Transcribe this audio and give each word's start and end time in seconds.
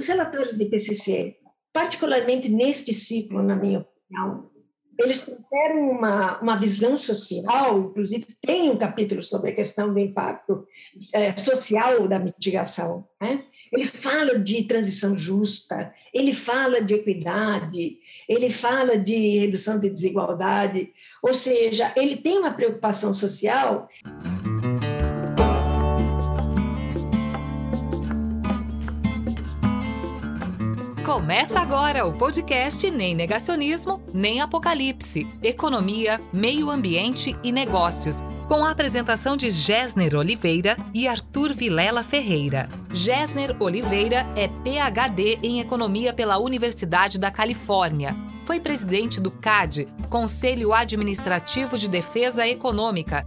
os 0.00 0.08
relatórios 0.08 0.54
do 0.54 0.62
IPCC, 0.62 1.36
particularmente 1.72 2.48
neste 2.48 2.94
ciclo, 2.94 3.42
na 3.42 3.54
minha 3.54 3.80
opinião, 3.80 4.50
eles 4.98 5.20
trouxeram 5.20 5.90
uma, 5.90 6.40
uma 6.40 6.56
visão 6.58 6.96
social, 6.96 7.78
inclusive 7.78 8.26
tem 8.40 8.70
um 8.70 8.76
capítulo 8.76 9.22
sobre 9.22 9.50
a 9.50 9.54
questão 9.54 9.92
do 9.92 9.98
impacto 9.98 10.66
é, 11.14 11.36
social 11.36 12.08
da 12.08 12.18
mitigação. 12.18 13.06
Né? 13.20 13.44
Ele 13.72 13.84
fala 13.84 14.38
de 14.38 14.64
transição 14.64 15.16
justa, 15.16 15.92
ele 16.12 16.32
fala 16.32 16.82
de 16.82 16.94
equidade, 16.94 17.98
ele 18.28 18.50
fala 18.50 18.98
de 18.98 19.38
redução 19.38 19.78
de 19.78 19.88
desigualdade, 19.88 20.92
ou 21.22 21.34
seja, 21.34 21.92
ele 21.96 22.16
tem 22.16 22.38
uma 22.38 22.52
preocupação 22.52 23.12
social. 23.12 23.88
Começa 31.10 31.58
agora 31.58 32.06
o 32.06 32.12
podcast 32.12 32.88
Nem 32.88 33.16
Negacionismo, 33.16 34.00
Nem 34.14 34.40
Apocalipse. 34.40 35.26
Economia, 35.42 36.20
Meio 36.32 36.70
Ambiente 36.70 37.36
e 37.42 37.50
Negócios. 37.50 38.20
Com 38.46 38.64
a 38.64 38.70
apresentação 38.70 39.36
de 39.36 39.50
Gessner 39.50 40.14
Oliveira 40.14 40.76
e 40.94 41.08
Arthur 41.08 41.52
Vilela 41.52 42.04
Ferreira. 42.04 42.68
Gessner 42.92 43.56
Oliveira 43.58 44.24
é 44.36 44.46
PhD 44.46 45.40
em 45.42 45.58
Economia 45.58 46.12
pela 46.12 46.38
Universidade 46.38 47.18
da 47.18 47.28
Califórnia. 47.28 48.14
Foi 48.44 48.60
presidente 48.60 49.20
do 49.20 49.32
CAD, 49.32 49.88
Conselho 50.08 50.72
Administrativo 50.72 51.76
de 51.76 51.88
Defesa 51.88 52.46
Econômica, 52.46 53.26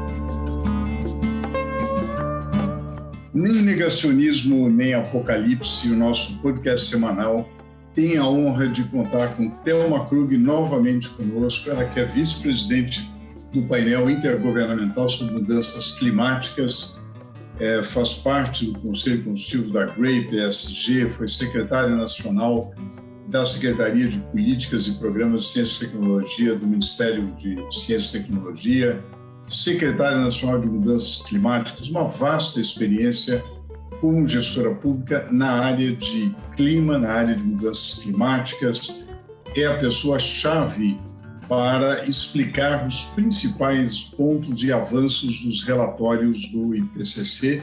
Nem 3.33 3.61
negacionismo, 3.61 4.69
nem 4.69 4.93
apocalipse, 4.93 5.89
o 5.89 5.95
nosso 5.95 6.37
podcast 6.39 6.89
semanal 6.89 7.49
tem 7.93 8.17
a 8.17 8.25
honra 8.25 8.67
de 8.67 8.83
contar 8.85 9.35
com 9.35 9.49
Thelma 9.49 10.05
Krug 10.05 10.37
novamente 10.37 11.09
conosco, 11.09 11.69
ela 11.69 11.85
que 11.85 11.99
é 11.99 12.05
vice-presidente 12.05 13.09
do 13.53 13.61
painel 13.63 14.09
intergovernamental 14.09 15.09
sobre 15.09 15.33
mudanças 15.33 15.91
climáticas, 15.91 16.99
é, 17.59 17.83
faz 17.83 18.13
parte 18.13 18.65
do 18.65 18.79
Conselho 18.79 19.23
Consultivo 19.23 19.71
da 19.71 19.85
GRAE 19.85 20.27
PSG, 20.29 21.09
foi 21.11 21.27
secretária 21.27 21.95
nacional 21.95 22.73
da 23.27 23.45
Secretaria 23.45 24.07
de 24.07 24.17
Políticas 24.17 24.87
e 24.87 24.93
Programas 24.93 25.43
de 25.43 25.47
Ciência 25.49 25.85
e 25.85 25.87
Tecnologia 25.87 26.55
do 26.55 26.65
Ministério 26.65 27.33
de 27.37 27.55
Ciência 27.71 28.17
e 28.17 28.21
Tecnologia, 28.21 29.03
secretária 29.47 30.17
nacional 30.17 30.59
de 30.59 30.67
Mudanças 30.67 31.21
Climáticas, 31.23 31.89
uma 31.89 32.07
vasta 32.07 32.59
experiência 32.59 33.43
como 33.99 34.27
gestora 34.27 34.73
pública 34.73 35.27
na 35.31 35.51
área 35.51 35.95
de 35.95 36.35
clima, 36.55 36.97
na 36.97 37.11
área 37.11 37.35
de 37.35 37.43
mudanças 37.43 37.99
climáticas. 37.99 39.05
É 39.55 39.65
a 39.65 39.77
pessoa-chave 39.77 40.97
para 41.47 42.05
explicar 42.05 42.87
os 42.87 43.03
principais 43.03 43.99
pontos 43.99 44.63
e 44.63 44.71
avanços 44.71 45.43
dos 45.43 45.61
relatórios 45.63 46.47
do 46.47 46.73
IPCC. 46.73 47.61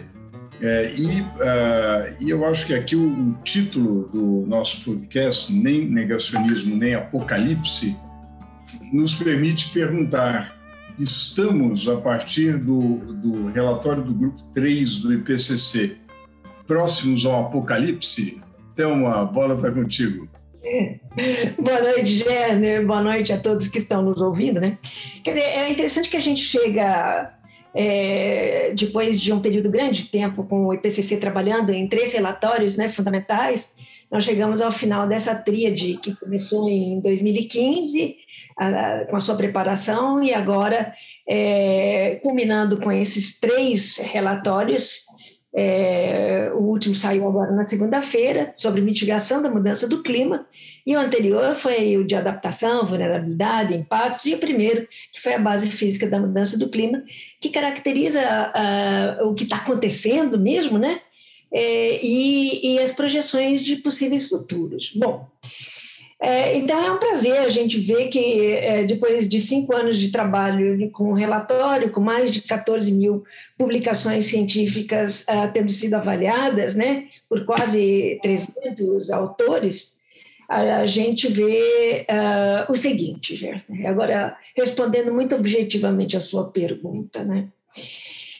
É, 0.60 0.92
e, 0.94 1.20
uh, 1.22 2.16
e, 2.20 2.30
eu 2.30 2.44
acho 2.44 2.66
que 2.66 2.74
aqui 2.74 2.94
o, 2.94 3.30
o 3.30 3.34
título 3.44 4.08
do 4.08 4.44
nosso 4.46 4.82
podcast, 4.84 5.52
Nem 5.52 5.88
Negacionismo, 5.88 6.76
Nem 6.76 6.94
Apocalipse, 6.94 7.96
nos 8.92 9.14
permite 9.14 9.70
perguntar 9.70 10.57
estamos, 10.98 11.88
a 11.88 11.96
partir 11.96 12.58
do, 12.58 12.96
do 13.14 13.46
relatório 13.48 14.02
do 14.02 14.12
grupo 14.12 14.42
3 14.54 14.98
do 15.00 15.14
IPCC, 15.14 15.96
próximos 16.66 17.24
ao 17.24 17.46
apocalipse? 17.46 18.38
Thelma, 18.74 19.22
a 19.22 19.24
bola 19.24 19.54
está 19.54 19.70
contigo. 19.70 20.28
Boa 21.58 21.82
noite, 21.82 22.16
Gerner. 22.16 22.86
Boa 22.86 23.02
noite 23.02 23.32
a 23.32 23.38
todos 23.38 23.68
que 23.68 23.78
estão 23.78 24.02
nos 24.02 24.20
ouvindo, 24.20 24.60
né? 24.60 24.78
Quer 25.22 25.30
dizer, 25.30 25.46
é 25.46 25.70
interessante 25.70 26.10
que 26.10 26.16
a 26.16 26.20
gente 26.20 26.42
chega 26.42 27.32
é, 27.74 28.72
depois 28.76 29.20
de 29.20 29.32
um 29.32 29.40
período 29.40 29.70
grande 29.70 30.04
de 30.04 30.10
tempo 30.10 30.44
com 30.44 30.66
o 30.66 30.74
IPCC 30.74 31.16
trabalhando 31.16 31.70
em 31.70 31.88
três 31.88 32.12
relatórios 32.12 32.76
né, 32.76 32.88
fundamentais, 32.88 33.72
nós 34.10 34.24
chegamos 34.24 34.60
ao 34.60 34.72
final 34.72 35.06
dessa 35.06 35.34
tríade 35.34 35.98
que 36.02 36.14
começou 36.16 36.68
em 36.68 37.00
2015 37.00 38.16
a, 38.58 39.04
com 39.06 39.16
a 39.16 39.20
sua 39.20 39.36
preparação 39.36 40.22
e 40.22 40.34
agora, 40.34 40.92
é, 41.26 42.18
culminando 42.22 42.78
com 42.78 42.90
esses 42.90 43.38
três 43.38 43.98
relatórios, 43.98 45.06
é, 45.54 46.50
o 46.54 46.58
último 46.58 46.94
saiu 46.94 47.26
agora 47.26 47.50
na 47.52 47.64
segunda-feira, 47.64 48.52
sobre 48.56 48.80
mitigação 48.80 49.42
da 49.42 49.50
mudança 49.50 49.88
do 49.88 50.02
clima, 50.02 50.46
e 50.86 50.94
o 50.94 50.98
anterior 50.98 51.54
foi 51.54 51.96
o 51.96 52.04
de 52.04 52.14
adaptação, 52.14 52.84
vulnerabilidade, 52.84 53.74
impactos, 53.74 54.26
e 54.26 54.34
o 54.34 54.38
primeiro, 54.38 54.86
que 55.12 55.20
foi 55.20 55.34
a 55.34 55.38
base 55.38 55.70
física 55.70 56.08
da 56.08 56.20
mudança 56.20 56.58
do 56.58 56.68
clima, 56.68 57.02
que 57.40 57.50
caracteriza 57.50 58.20
o 59.22 59.34
que 59.34 59.44
está 59.44 59.56
acontecendo 59.56 60.38
mesmo, 60.38 60.78
né? 60.78 61.00
É, 61.50 62.04
e, 62.04 62.74
e 62.74 62.78
as 62.78 62.92
projeções 62.92 63.64
de 63.64 63.76
possíveis 63.76 64.28
futuros. 64.28 64.92
Bom, 64.94 65.26
é, 66.20 66.56
então 66.56 66.82
é 66.84 66.90
um 66.90 66.98
prazer 66.98 67.38
a 67.38 67.48
gente 67.48 67.78
ver 67.78 68.08
que 68.08 68.42
é, 68.42 68.84
depois 68.84 69.28
de 69.28 69.40
cinco 69.40 69.74
anos 69.76 69.96
de 69.96 70.10
trabalho 70.10 70.90
com 70.90 71.10
um 71.10 71.14
relatório, 71.14 71.90
com 71.90 72.00
mais 72.00 72.32
de 72.32 72.42
14 72.42 72.90
mil 72.90 73.24
publicações 73.56 74.26
científicas 74.26 75.24
uh, 75.28 75.52
tendo 75.52 75.70
sido 75.70 75.94
avaliadas, 75.94 76.74
né, 76.74 77.06
por 77.28 77.44
quase 77.44 78.18
300 78.20 79.10
autores, 79.10 79.96
a, 80.48 80.78
a 80.78 80.86
gente 80.86 81.28
vê 81.28 82.04
uh, 82.10 82.72
o 82.72 82.74
seguinte, 82.74 83.36
Gertner, 83.36 83.86
agora 83.86 84.36
respondendo 84.56 85.12
muito 85.12 85.36
objetivamente 85.36 86.16
a 86.16 86.20
sua 86.20 86.50
pergunta, 86.50 87.22
né? 87.22 87.46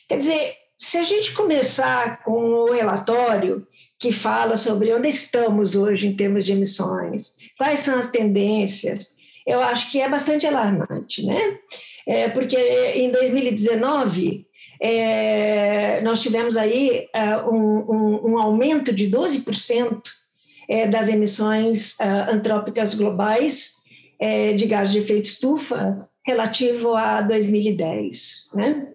Quer 0.08 0.18
dizer, 0.18 0.52
se 0.76 0.98
a 0.98 1.04
gente 1.04 1.32
começar 1.32 2.24
com 2.24 2.40
o 2.40 2.72
relatório 2.72 3.64
que 3.98 4.12
fala 4.12 4.56
sobre 4.56 4.92
onde 4.92 5.08
estamos 5.08 5.74
hoje 5.74 6.06
em 6.06 6.14
termos 6.14 6.44
de 6.44 6.52
emissões, 6.52 7.34
quais 7.56 7.80
são 7.80 7.98
as 7.98 8.10
tendências, 8.10 9.16
eu 9.46 9.60
acho 9.60 9.90
que 9.90 10.00
é 10.00 10.08
bastante 10.08 10.46
alarmante, 10.46 11.24
né? 11.24 11.58
É, 12.06 12.28
porque 12.28 12.56
em 12.56 13.10
2019 13.10 14.46
é, 14.80 16.00
nós 16.02 16.20
tivemos 16.20 16.56
aí 16.56 17.08
é, 17.14 17.36
um, 17.38 17.90
um, 17.90 18.30
um, 18.30 18.38
aumento 18.38 18.92
de 18.92 19.10
12% 19.10 20.00
é, 20.68 20.86
das 20.86 21.08
emissões 21.08 21.98
é, 21.98 22.04
antrópicas 22.30 22.94
globais 22.94 23.74
é, 24.20 24.52
de 24.52 24.66
gás 24.66 24.92
de 24.92 24.98
efeito 24.98 25.24
estufa 25.24 25.98
relativo 26.24 26.94
a 26.94 27.22
2010, 27.22 28.50
né? 28.54 28.86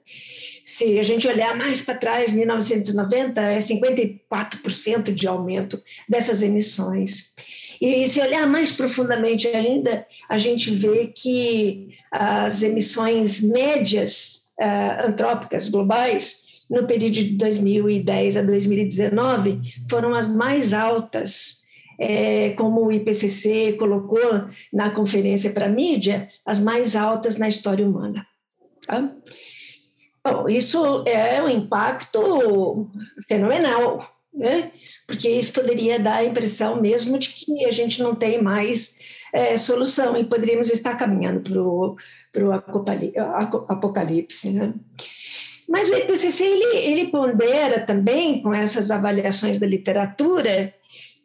Se 0.73 0.97
a 0.97 1.03
gente 1.03 1.27
olhar 1.27 1.55
mais 1.55 1.81
para 1.81 1.93
trás, 1.93 2.33
1990 2.33 3.39
é 3.39 3.59
54% 3.59 5.13
de 5.13 5.27
aumento 5.27 5.79
dessas 6.09 6.41
emissões. 6.41 7.31
E 7.79 8.07
se 8.07 8.19
olhar 8.19 8.47
mais 8.47 8.71
profundamente 8.71 9.47
ainda, 9.47 10.03
a 10.27 10.35
gente 10.35 10.73
vê 10.73 11.13
que 11.15 11.89
as 12.11 12.63
emissões 12.63 13.43
médias 13.43 14.49
uh, 14.59 15.09
antrópicas 15.09 15.69
globais 15.69 16.41
no 16.67 16.87
período 16.87 17.13
de 17.13 17.23
2010 17.35 18.37
a 18.37 18.41
2019 18.41 19.61
foram 19.87 20.15
as 20.15 20.27
mais 20.27 20.73
altas 20.73 21.61
é, 21.99 22.49
como 22.57 22.83
o 22.83 22.91
IPCC 22.91 23.73
colocou 23.73 24.45
na 24.73 24.89
conferência 24.89 25.51
para 25.51 25.67
a 25.67 25.69
mídia, 25.69 26.27
as 26.43 26.59
mais 26.59 26.95
altas 26.95 27.37
na 27.37 27.47
história 27.47 27.87
humana. 27.87 28.25
Tá? 28.87 29.15
Bom, 30.25 30.47
isso 30.47 31.03
é 31.05 31.41
um 31.43 31.49
impacto 31.49 32.89
fenomenal, 33.27 34.09
né? 34.33 34.71
porque 35.05 35.29
isso 35.29 35.53
poderia 35.53 35.99
dar 35.99 36.15
a 36.15 36.25
impressão 36.25 36.81
mesmo 36.81 37.19
de 37.19 37.29
que 37.29 37.65
a 37.65 37.71
gente 37.71 38.01
não 38.01 38.15
tem 38.15 38.41
mais 38.41 38.97
é, 39.33 39.57
solução 39.57 40.15
e 40.17 40.23
poderíamos 40.23 40.69
estar 40.69 40.95
caminhando 40.95 41.41
para 42.31 42.45
o 42.45 42.51
apocalipse. 43.67 44.53
Né? 44.53 44.73
Mas 45.67 45.89
o 45.89 45.95
IPCC 45.95 46.43
ele, 46.43 46.77
ele 46.77 47.11
pondera 47.11 47.81
também, 47.81 48.41
com 48.41 48.53
essas 48.53 48.91
avaliações 48.91 49.59
da 49.59 49.67
literatura, 49.67 50.73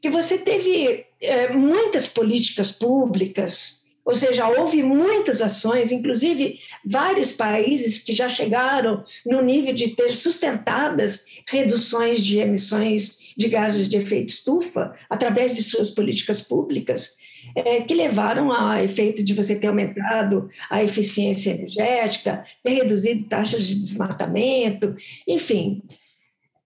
que 0.03 0.11
você 0.11 0.39
teve 0.39 1.06
é, 1.21 1.53
muitas 1.53 2.09
políticas 2.09 2.71
públicas, 2.71 3.85
ou 4.08 4.14
seja, 4.14 4.49
houve 4.49 4.82
muitas 4.82 5.43
ações, 5.43 5.93
inclusive 5.93 6.58
vários 6.82 7.31
países 7.31 7.99
que 7.99 8.14
já 8.14 8.26
chegaram 8.26 9.05
no 9.26 9.43
nível 9.43 9.75
de 9.75 9.88
ter 9.88 10.14
sustentadas 10.14 11.26
reduções 11.46 12.22
de 12.22 12.38
emissões 12.38 13.19
de 13.37 13.49
gases 13.49 13.87
de 13.87 13.99
efeito 13.99 14.31
estufa 14.31 14.94
através 15.10 15.55
de 15.55 15.62
suas 15.62 15.90
políticas 15.90 16.40
públicas 16.40 17.19
é, 17.55 17.82
que 17.82 17.93
levaram 17.93 18.50
a 18.50 18.82
efeito 18.82 19.22
de 19.22 19.34
você 19.34 19.56
ter 19.56 19.66
aumentado 19.66 20.49
a 20.70 20.82
eficiência 20.82 21.50
energética, 21.50 22.46
ter 22.64 22.70
reduzido 22.70 23.28
taxas 23.28 23.66
de 23.66 23.75
desmatamento, 23.75 24.96
enfim. 25.26 25.82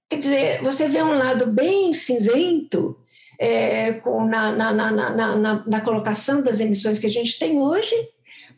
Quer 0.09 0.21
dizer, 0.21 0.63
você 0.63 0.87
vê 0.87 1.03
um 1.03 1.19
lado 1.19 1.49
bem 1.49 1.93
cinzento 1.93 3.02
é, 3.39 3.95
com, 3.95 4.25
na, 4.27 4.53
na, 4.53 4.73
na, 4.73 5.65
na, 5.67 5.81
colocação 5.81 6.43
das 6.43 6.61
emissões 6.61 6.99
que 6.99 7.07
a 7.07 7.11
gente 7.11 7.39
tem 7.39 7.59
hoje, 7.59 7.95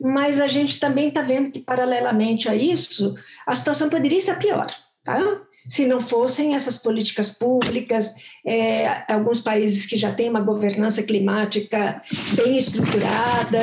mas 0.01 0.41
a 0.41 0.47
gente 0.47 0.79
também 0.79 1.09
está 1.09 1.23
vendo 1.23 1.51
que, 1.51 1.61
paralelamente 1.61 2.49
a 2.49 2.55
isso, 2.55 3.15
a 3.47 3.55
situação 3.55 3.89
poderia 3.89 4.19
estar 4.19 4.37
pior. 4.37 4.67
Tá? 5.05 5.21
se 5.69 5.87
não 5.87 6.01
fossem 6.01 6.55
essas 6.55 6.77
políticas 6.77 7.31
públicas, 7.31 8.15
é, 8.47 9.11
alguns 9.13 9.41
países 9.41 9.87
que 9.87 9.97
já 9.97 10.13
têm 10.13 10.29
uma 10.29 10.41
governança 10.41 11.03
climática 11.03 12.03
bem 12.35 12.59
estruturada, 12.59 13.61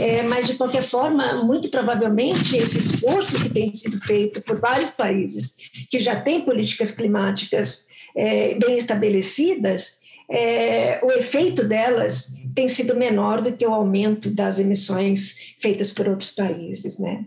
é, 0.00 0.22
mas 0.24 0.46
de 0.46 0.54
qualquer 0.54 0.82
forma, 0.82 1.44
muito 1.44 1.68
provavelmente 1.68 2.56
esse 2.56 2.78
esforço 2.78 3.40
que 3.42 3.48
tem 3.48 3.72
sido 3.72 3.98
feito 4.00 4.40
por 4.42 4.58
vários 4.60 4.90
países 4.90 5.56
que 5.88 6.00
já 6.00 6.20
têm 6.20 6.40
políticas 6.40 6.90
climáticas 6.90 7.86
é, 8.16 8.54
bem 8.54 8.76
estabelecidas, 8.76 9.99
é, 10.30 11.00
o 11.02 11.10
efeito 11.10 11.64
delas 11.64 12.36
tem 12.54 12.68
sido 12.68 12.94
menor 12.94 13.40
do 13.40 13.52
que 13.52 13.66
o 13.66 13.74
aumento 13.74 14.30
das 14.30 14.58
emissões 14.58 15.54
feitas 15.58 15.92
por 15.92 16.08
outros 16.08 16.30
países, 16.30 16.98
né? 16.98 17.24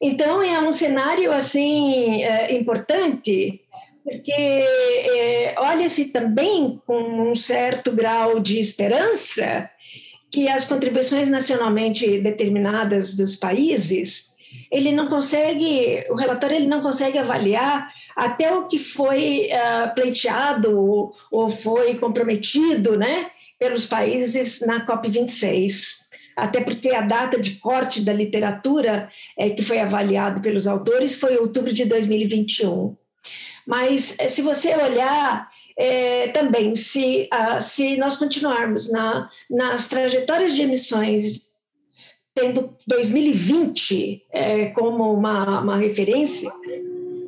Então, 0.00 0.42
é 0.42 0.60
um 0.60 0.72
cenário 0.72 1.32
assim 1.32 2.22
é, 2.22 2.54
importante, 2.54 3.60
porque 4.04 4.32
é, 4.32 5.54
olha-se 5.58 6.06
também 6.06 6.80
com 6.86 7.30
um 7.30 7.34
certo 7.34 7.90
grau 7.92 8.38
de 8.38 8.60
esperança 8.60 9.68
que 10.30 10.48
as 10.48 10.66
contribuições 10.66 11.28
nacionalmente 11.28 12.20
determinadas 12.20 13.16
dos 13.16 13.34
países, 13.34 14.34
ele 14.70 14.92
não 14.92 15.08
consegue, 15.08 16.04
o 16.10 16.14
relatório 16.14 16.56
ele 16.56 16.66
não 16.66 16.82
consegue 16.82 17.18
avaliar 17.18 17.90
até 18.16 18.50
o 18.52 18.66
que 18.66 18.78
foi 18.78 19.50
uh, 19.52 19.94
pleiteado 19.94 20.76
ou, 20.76 21.14
ou 21.30 21.50
foi 21.50 21.96
comprometido, 21.96 22.96
né, 22.96 23.30
pelos 23.58 23.84
países 23.84 24.60
na 24.66 24.80
COP 24.86 25.10
26 25.10 26.06
até 26.36 26.60
porque 26.60 26.90
a 26.90 27.00
data 27.00 27.40
de 27.40 27.52
corte 27.52 28.02
da 28.02 28.12
literatura 28.12 29.08
é, 29.38 29.48
que 29.48 29.62
foi 29.62 29.80
avaliado 29.80 30.42
pelos 30.42 30.66
autores 30.66 31.16
foi 31.16 31.38
outubro 31.38 31.72
de 31.72 31.86
2021. 31.86 32.94
Mas 33.66 34.16
eh, 34.18 34.28
se 34.28 34.42
você 34.42 34.76
olhar 34.76 35.48
é, 35.78 36.28
também, 36.28 36.76
se, 36.76 37.28
uh, 37.32 37.60
se 37.60 37.96
nós 37.96 38.16
continuarmos 38.16 38.92
na, 38.92 39.30
nas 39.50 39.88
trajetórias 39.88 40.54
de 40.54 40.62
emissões, 40.62 41.46
tendo 42.34 42.76
2020 42.86 44.22
é, 44.30 44.66
como 44.66 45.12
uma, 45.12 45.60
uma 45.60 45.76
referência, 45.76 46.52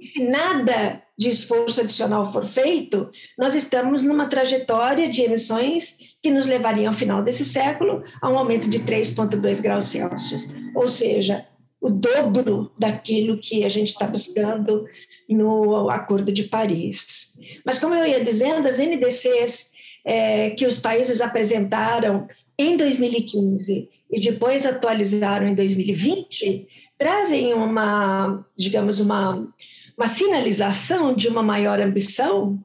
se 0.09 0.25
nada 0.25 1.03
de 1.17 1.29
esforço 1.29 1.81
adicional 1.81 2.33
for 2.33 2.47
feito, 2.47 3.11
nós 3.37 3.55
estamos 3.55 4.03
numa 4.03 4.29
trajetória 4.29 5.09
de 5.09 5.23
emissões 5.23 6.17
que 6.23 6.31
nos 6.31 6.47
levaria 6.47 6.89
ao 6.89 6.95
final 6.95 7.23
desse 7.23 7.45
século 7.45 8.03
a 8.21 8.29
um 8.29 8.39
aumento 8.39 8.69
de 8.69 8.81
3,2 8.81 9.61
graus 9.61 9.85
Celsius, 9.87 10.43
ou 10.75 10.89
seja, 10.89 11.47
o 11.81 11.91
dobro 11.91 12.73
daquilo 12.79 13.39
que 13.39 13.65
a 13.65 13.69
gente 13.69 13.89
está 13.89 14.07
buscando 14.07 14.85
no 15.29 15.91
Acordo 15.91 16.33
de 16.33 16.45
Paris. 16.45 17.35
Mas, 17.65 17.79
como 17.79 17.95
eu 17.95 18.07
ia 18.07 18.25
dizendo, 18.25 18.67
as 18.67 18.79
NDCs 18.79 19.71
é, 20.05 20.51
que 20.51 20.67
os 20.67 20.79
países 20.79 21.21
apresentaram 21.21 22.27
em 22.59 22.77
2015 22.77 23.89
e 24.11 24.21
depois 24.21 24.67
atualizaram 24.67 25.47
em 25.47 25.55
2020 25.55 26.67
trazem 26.99 27.55
uma, 27.55 28.45
digamos, 28.57 28.99
uma, 28.99 29.47
uma 29.99 30.07
sinalização 30.07 31.13
de 31.13 31.27
uma 31.27 31.43
maior 31.43 31.81
ambição 31.81 32.57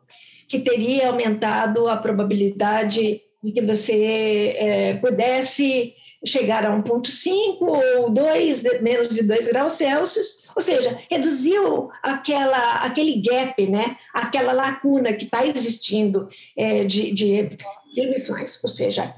que 0.48 0.60
teria 0.60 1.08
aumentado 1.08 1.88
a 1.88 1.98
probabilidade 1.98 3.22
de 3.44 3.52
que 3.52 3.62
você 3.62 4.56
é, 4.56 4.94
pudesse 4.98 5.96
chegar 6.24 6.64
a 6.64 6.72
1,5 6.72 7.58
ou 7.98 8.10
2, 8.12 8.82
menos 8.82 9.10
de 9.10 9.24
2 9.24 9.48
graus 9.48 9.74
Celsius, 9.74 10.44
ou 10.56 10.62
seja, 10.62 11.00
reduziu 11.10 11.90
aquela, 12.04 12.84
aquele 12.84 13.20
gap, 13.20 13.66
né? 13.68 13.98
aquela 14.14 14.54
lacuna 14.54 15.12
que 15.12 15.26
está 15.26 15.46
existindo 15.46 16.30
é, 16.56 16.84
de, 16.84 17.12
de, 17.12 17.58
emissões. 17.98 18.64
Ou 18.64 18.70
seja, 18.70 19.14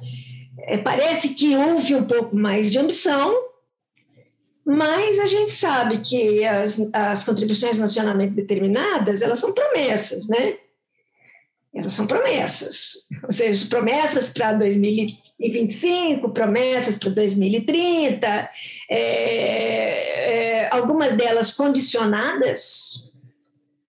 é, 0.60 0.78
parece 0.78 1.36
que 1.36 1.56
houve 1.56 1.94
um 1.94 2.06
pouco 2.06 2.36
mais 2.36 2.72
de 2.72 2.80
ambição, 2.80 3.36
mas 4.66 5.20
a 5.20 5.28
gente 5.28 5.52
sabe 5.52 6.00
que 6.00 6.44
as, 6.44 6.90
as 6.92 7.24
contribuições 7.24 7.78
nacionalmente 7.78 8.34
determinadas, 8.34 9.22
elas 9.22 9.40
são 9.40 9.54
promessas, 9.54 10.28
né? 10.28 10.58
elas 11.76 11.94
são 11.94 12.08
promessas, 12.08 13.06
ou 13.22 13.32
seja, 13.32 13.68
promessas 13.68 14.30
para 14.30 14.54
2025, 14.54 16.30
promessas 16.30 16.98
para 16.98 17.10
2030, 17.10 18.50
é, 18.90 20.62
é, 20.64 20.70
algumas 20.72 21.14
delas 21.14 21.52
condicionadas 21.52 23.14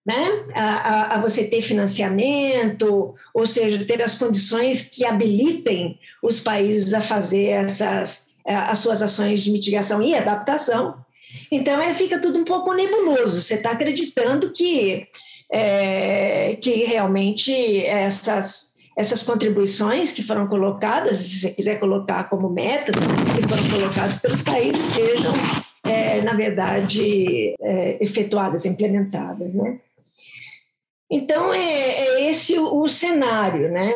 né, 0.05 0.45
a, 0.53 1.15
a, 1.15 1.21
você 1.21 1.45
ter 1.45 1.61
financiamento, 1.61 3.13
ou 3.33 3.45
seja, 3.45 3.85
ter 3.85 4.01
as 4.01 4.15
condições 4.15 4.87
que 4.87 5.05
habilitem 5.05 5.97
os 6.23 6.39
países 6.39 6.93
a 6.93 7.01
fazer 7.01 7.47
essas, 7.47 8.26
as 8.47 8.79
suas 8.79 9.01
ações 9.01 9.41
de 9.43 9.51
mitigação 9.51 10.01
e 10.01 10.15
adaptação. 10.15 10.95
Então, 11.51 11.81
é, 11.81 11.93
fica 11.93 12.19
tudo 12.19 12.39
um 12.39 12.45
pouco 12.45 12.73
nebuloso. 12.73 13.41
Você 13.41 13.55
está 13.55 13.71
acreditando 13.71 14.51
que 14.51 15.07
é, 15.51 16.55
que 16.55 16.83
realmente 16.83 17.53
essas, 17.85 18.73
essas 18.95 19.23
contribuições 19.23 20.11
que 20.11 20.23
foram 20.23 20.47
colocadas, 20.47 21.17
se 21.17 21.39
você 21.39 21.51
quiser 21.51 21.79
colocar 21.79 22.29
como 22.29 22.49
método, 22.49 22.99
que 22.99 23.47
foram 23.47 23.79
colocadas 23.79 24.17
pelos 24.19 24.41
países, 24.41 24.85
sejam, 24.85 25.33
é, 25.83 26.21
na 26.21 26.33
verdade, 26.33 27.55
é, 27.61 28.03
efetuadas, 28.03 28.65
implementadas. 28.65 29.53
Né? 29.53 29.79
Então, 31.09 31.53
é, 31.53 31.59
é 31.61 32.29
esse 32.29 32.57
o, 32.57 32.81
o, 32.81 32.87
cenário. 32.87 33.71
Né? 33.71 33.93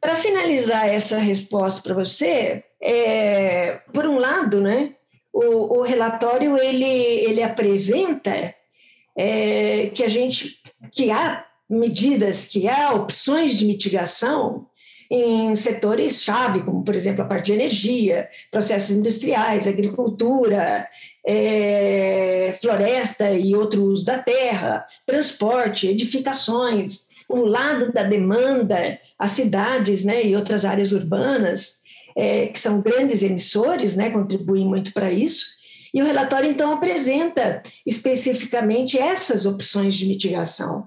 Para 0.00 0.14
finalizar 0.14 0.88
essa 0.88 1.18
resposta 1.18 1.82
para 1.82 1.94
você, 1.94 2.62
é, 2.82 3.80
por 3.92 4.06
um 4.06 4.18
lado, 4.18 4.60
né, 4.60 4.94
o, 5.32 5.78
o 5.78 5.82
relatório 5.82 6.56
ele, 6.56 6.84
ele 6.84 7.42
apresenta 7.42 8.54
é, 9.16 9.90
que 9.94 10.02
a 10.02 10.08
gente 10.08 10.58
que 10.92 11.10
há 11.10 11.44
medidas, 11.68 12.46
que 12.46 12.68
há 12.68 12.94
opções 12.94 13.56
de 13.56 13.66
mitigação 13.66 14.66
em 15.10 15.54
setores 15.54 16.22
chave, 16.22 16.62
como 16.62 16.84
por 16.84 16.94
exemplo 16.94 17.22
a 17.22 17.26
parte 17.26 17.46
de 17.46 17.52
energia, 17.54 18.28
processos 18.50 18.90
industriais, 18.90 19.66
agricultura, 19.66 20.86
é, 21.26 22.54
floresta 22.60 23.30
e 23.32 23.54
outro 23.54 23.84
uso 23.84 24.04
da 24.04 24.18
terra, 24.18 24.84
transporte, 25.06 25.86
edificações, 25.86 27.08
o 27.28 27.44
lado 27.44 27.92
da 27.92 28.02
demanda, 28.02 28.98
as 29.18 29.32
cidades 29.32 30.04
né, 30.04 30.24
e 30.24 30.36
outras 30.36 30.64
áreas 30.64 30.92
urbanas, 30.92 31.80
é, 32.16 32.46
que 32.48 32.60
são 32.60 32.80
grandes 32.80 33.22
emissores, 33.22 33.96
né, 33.96 34.10
contribuem 34.10 34.64
muito 34.64 34.92
para 34.92 35.10
isso, 35.10 35.58
e 35.92 36.02
o 36.02 36.04
relatório, 36.04 36.50
então, 36.50 36.72
apresenta 36.72 37.62
especificamente 37.86 38.98
essas 38.98 39.46
opções 39.46 39.94
de 39.94 40.06
mitigação. 40.06 40.86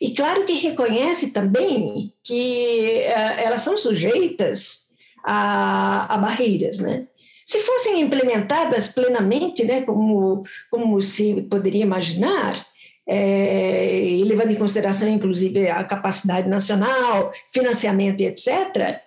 E 0.00 0.12
claro 0.14 0.46
que 0.46 0.54
reconhece 0.54 1.32
também 1.32 2.12
que 2.24 3.04
uh, 3.08 3.40
elas 3.40 3.62
são 3.62 3.76
sujeitas 3.76 4.86
a, 5.24 6.14
a, 6.14 6.18
barreiras, 6.18 6.78
né? 6.78 7.06
Se 7.44 7.58
fossem 7.58 8.00
implementadas 8.00 8.88
plenamente, 8.88 9.64
né, 9.64 9.82
como, 9.82 10.44
como 10.70 11.02
se 11.02 11.42
poderia 11.50 11.82
imaginar, 11.82 12.64
é, 13.06 14.20
levando 14.24 14.52
em 14.52 14.56
consideração, 14.56 15.08
inclusive, 15.08 15.68
a 15.68 15.82
capacidade 15.82 16.48
nacional, 16.48 17.32
financiamento 17.52 18.20
e 18.20 18.26
etc., 18.26 19.00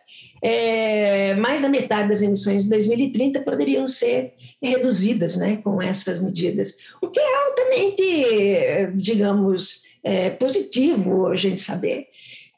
é, 0.43 1.33
mais 1.35 1.61
da 1.61 1.69
metade 1.69 2.09
das 2.09 2.21
emissões 2.21 2.63
de 2.63 2.69
2030 2.69 3.39
poderiam 3.39 3.87
ser 3.87 4.33
reduzidas 4.61 5.37
né, 5.37 5.57
com 5.63 5.81
essas 5.81 6.21
medidas, 6.21 6.77
o 7.01 7.07
que 7.07 7.19
é 7.19 7.35
altamente, 7.47 8.91
digamos, 8.95 9.83
é, 10.03 10.31
positivo 10.31 11.27
a 11.27 11.35
gente 11.37 11.61
saber. 11.61 12.07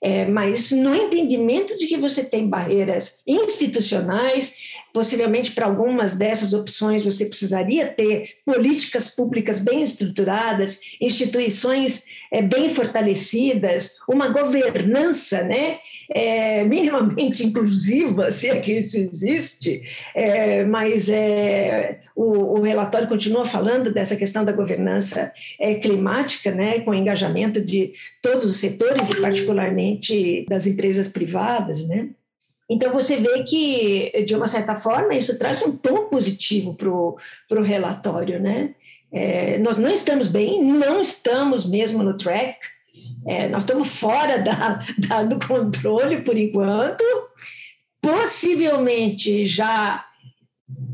é, 0.02 0.26
mas 0.26 0.72
no 0.72 0.96
entendimento 0.96 1.78
de 1.78 1.86
que 1.86 1.96
você 1.96 2.24
tem 2.24 2.48
barreiras 2.48 3.22
institucionais, 3.26 4.74
possivelmente 4.92 5.52
para 5.52 5.68
algumas 5.68 6.16
dessas 6.16 6.54
opções 6.54 7.06
você 7.06 7.26
precisaria 7.26 7.88
ter 7.88 8.38
políticas 8.46 9.10
públicas 9.10 9.62
bem 9.62 9.84
estruturadas, 9.84 10.80
instituições 11.00 12.06
é, 12.36 12.42
bem 12.42 12.68
fortalecidas, 12.68 13.98
uma 14.10 14.28
governança 14.28 15.42
né, 15.44 15.78
é, 16.14 16.66
minimamente 16.66 17.46
inclusiva, 17.46 18.30
se 18.34 18.50
é 18.50 18.60
que 18.60 18.74
isso 18.74 18.98
existe, 18.98 19.82
é, 20.14 20.66
mas 20.66 21.08
é, 21.08 22.02
o, 22.14 22.60
o, 22.60 22.62
relatório 22.62 23.08
continua 23.08 23.46
falando 23.46 23.90
dessa 23.90 24.18
questão 24.18 24.44
da 24.44 24.52
governança 24.52 25.32
é, 25.58 25.76
climática, 25.76 26.52
né, 26.52 26.82
com 26.82 26.94
engajamento 26.94 27.64
de 27.64 27.94
todos 28.22 28.44
os 28.44 28.58
setores 28.58 29.10
e 29.10 29.22
particularmente 29.22 30.46
das 30.50 30.68
empresas 30.68 31.08
privadas, 31.08 31.88
né? 31.88 32.10
Então, 32.68 32.92
você 32.92 33.18
vê 33.18 33.44
que, 33.44 34.26
de 34.26 34.36
uma 34.36 34.48
certa 34.48 34.74
forma, 34.74 35.14
isso 35.14 35.38
traz 35.38 35.62
um 35.62 35.78
tom 35.78 36.10
positivo 36.10 36.74
para 36.74 37.60
o 37.60 37.64
relatório, 37.64 38.42
né? 38.42 38.74
É, 39.16 39.58
nós 39.60 39.78
não 39.78 39.90
estamos 39.90 40.28
bem, 40.28 40.62
não 40.62 41.00
estamos 41.00 41.66
mesmo 41.66 42.04
no 42.04 42.18
track, 42.18 42.60
é, 43.26 43.48
nós 43.48 43.64
estamos 43.64 43.88
fora 43.88 44.40
da, 44.40 44.80
da, 45.08 45.24
do 45.24 45.40
controle 45.48 46.22
por 46.22 46.38
enquanto, 46.38 47.02
possivelmente 48.02 49.46
já 49.46 50.06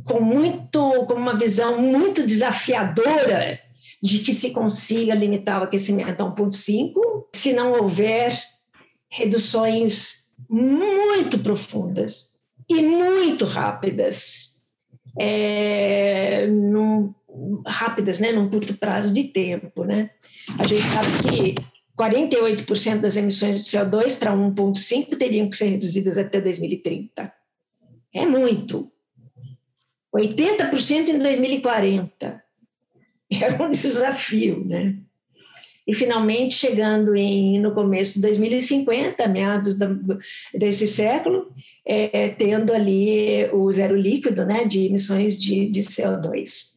com 0.06 0.22
muito, 0.22 1.06
com 1.08 1.16
uma 1.16 1.36
visão 1.36 1.82
muito 1.82 2.26
desafiadora 2.26 3.60
de 4.04 4.20
que 4.20 4.34
se 4.34 4.52
consiga 4.52 5.16
limitar 5.16 5.60
o 5.60 5.64
aquecimento 5.64 6.22
a 6.22 6.32
1,5, 6.32 6.94
se 7.34 7.54
não 7.54 7.74
houver 7.74 8.40
reduções 9.10 10.26
muito 10.48 11.40
profundas 11.40 12.34
e 12.70 12.84
muito 12.84 13.46
rápidas, 13.46 14.62
é, 15.20 16.46
num, 16.48 17.14
rápidas, 17.66 18.20
né, 18.20 18.32
num 18.32 18.50
curto 18.50 18.78
prazo 18.78 19.14
de 19.14 19.26
tempo, 19.26 19.84
né? 19.84 20.12
A 20.58 20.66
gente 20.66 20.84
sabe 20.84 21.08
que 21.30 21.56
48% 21.98 23.00
das 23.00 23.16
emissões 23.16 23.64
de 23.64 23.78
CO2 23.78 24.18
para 24.18 24.34
1,5 24.34 25.18
teriam 25.18 25.50
que 25.50 25.56
ser 25.56 25.70
reduzidas 25.70 26.18
até 26.18 26.42
2030. 26.42 27.32
É 28.14 28.26
muito. 28.26 28.92
80% 30.14 31.10
em 31.10 31.20
2040. 31.20 32.44
É 33.32 33.64
um 33.64 33.70
desafio, 33.70 34.66
né? 34.66 34.98
E 35.88 35.94
finalmente, 35.94 36.54
chegando 36.54 37.16
em, 37.16 37.60
no 37.60 37.74
começo 37.74 38.16
de 38.16 38.22
2050, 38.22 39.28
meados 39.28 39.78
do, 39.78 40.18
desse 40.54 40.88
século, 40.88 41.52
é, 41.86 42.30
tendo 42.30 42.72
ali 42.74 43.50
o 43.52 43.72
zero 43.72 43.96
líquido 43.96 44.46
né, 44.46 44.66
de 44.66 44.86
emissões 44.86 45.40
de, 45.40 45.70
de 45.70 45.80
CO2. 45.80 46.72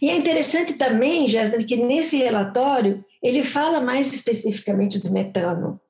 E 0.00 0.10
é 0.10 0.16
interessante 0.16 0.74
também, 0.74 1.26
Jéssica, 1.26 1.64
que 1.64 1.76
nesse 1.76 2.16
relatório 2.16 3.04
ele 3.22 3.42
fala 3.42 3.80
mais 3.80 4.12
especificamente 4.12 4.98
do 5.00 5.10
metano. 5.10 5.80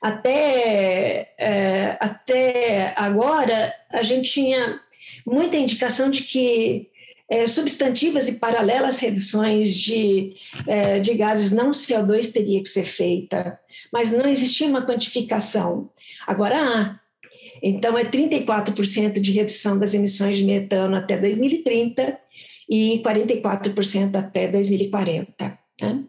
Até, 0.00 1.32
é, 1.38 1.96
até 2.00 2.92
agora, 2.96 3.72
a 3.90 4.02
gente 4.02 4.30
tinha 4.30 4.80
muita 5.24 5.56
indicação 5.56 6.10
de 6.10 6.22
que 6.22 6.90
é, 7.30 7.46
substantivas 7.46 8.28
e 8.28 8.34
paralelas 8.34 8.98
reduções 8.98 9.74
de, 9.74 10.34
é, 10.66 11.00
de 11.00 11.14
gases 11.14 11.50
não 11.50 11.70
CO2 11.70 12.32
teria 12.32 12.60
que 12.60 12.68
ser 12.68 12.84
feita, 12.84 13.58
mas 13.92 14.10
não 14.10 14.28
existia 14.28 14.66
uma 14.66 14.84
quantificação. 14.84 15.88
Agora 16.26 16.56
há. 16.56 17.00
Então, 17.62 17.96
é 17.96 18.04
34% 18.04 19.20
de 19.20 19.32
redução 19.32 19.78
das 19.78 19.94
emissões 19.94 20.36
de 20.36 20.44
metano 20.44 20.96
até 20.96 21.16
2030 21.16 22.18
e 22.72 23.02
44% 23.04 24.16
até 24.16 24.48
2040. 24.48 25.58
Né? 25.78 26.04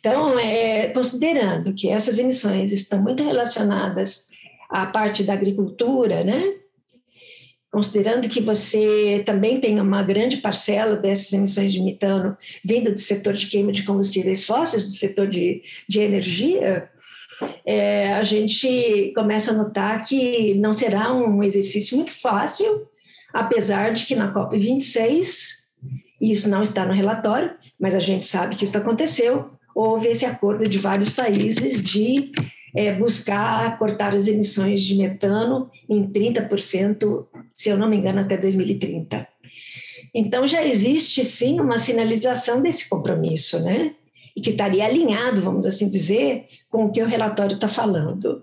Então, 0.00 0.36
é, 0.36 0.88
considerando 0.88 1.72
que 1.72 1.88
essas 1.88 2.18
emissões 2.18 2.72
estão 2.72 3.00
muito 3.00 3.22
relacionadas 3.22 4.26
à 4.68 4.86
parte 4.86 5.22
da 5.22 5.34
agricultura, 5.34 6.24
né? 6.24 6.54
considerando 7.70 8.28
que 8.28 8.40
você 8.40 9.22
também 9.24 9.60
tem 9.60 9.80
uma 9.80 10.02
grande 10.02 10.38
parcela 10.38 10.96
dessas 10.96 11.32
emissões 11.32 11.72
de 11.72 11.80
metano 11.80 12.36
vindo 12.64 12.92
do 12.92 12.98
setor 12.98 13.34
de 13.34 13.46
queima 13.46 13.70
de 13.70 13.84
combustíveis 13.84 14.44
fósseis, 14.44 14.84
do 14.84 14.92
setor 14.92 15.28
de, 15.28 15.62
de 15.88 16.00
energia, 16.00 16.90
é, 17.64 18.14
a 18.14 18.22
gente 18.24 19.12
começa 19.14 19.52
a 19.52 19.54
notar 19.54 20.04
que 20.06 20.54
não 20.54 20.72
será 20.72 21.14
um 21.14 21.40
exercício 21.42 21.96
muito 21.96 22.12
fácil, 22.12 22.88
apesar 23.32 23.92
de 23.92 24.06
que 24.06 24.16
na 24.16 24.34
COP26 24.34 25.63
e 26.24 26.32
isso 26.32 26.48
não 26.48 26.62
está 26.62 26.86
no 26.86 26.94
relatório, 26.94 27.50
mas 27.78 27.94
a 27.94 28.00
gente 28.00 28.26
sabe 28.26 28.56
que 28.56 28.64
isso 28.64 28.78
aconteceu. 28.78 29.50
Houve 29.74 30.08
esse 30.08 30.24
acordo 30.24 30.66
de 30.66 30.78
vários 30.78 31.10
países 31.10 31.82
de 31.82 32.32
é, 32.74 32.94
buscar 32.94 33.78
cortar 33.78 34.14
as 34.14 34.26
emissões 34.26 34.80
de 34.80 34.94
metano 34.94 35.68
em 35.86 36.08
30%, 36.10 37.26
se 37.52 37.68
eu 37.68 37.76
não 37.76 37.90
me 37.90 37.98
engano, 37.98 38.20
até 38.20 38.38
2030. 38.38 39.28
Então 40.14 40.46
já 40.46 40.64
existe 40.64 41.22
sim 41.26 41.60
uma 41.60 41.76
sinalização 41.76 42.62
desse 42.62 42.88
compromisso, 42.88 43.60
né? 43.60 43.92
E 44.34 44.40
que 44.40 44.48
estaria 44.48 44.86
alinhado, 44.86 45.42
vamos 45.42 45.66
assim 45.66 45.90
dizer, 45.90 46.46
com 46.70 46.86
o 46.86 46.90
que 46.90 47.02
o 47.02 47.06
relatório 47.06 47.56
está 47.56 47.68
falando. 47.68 48.42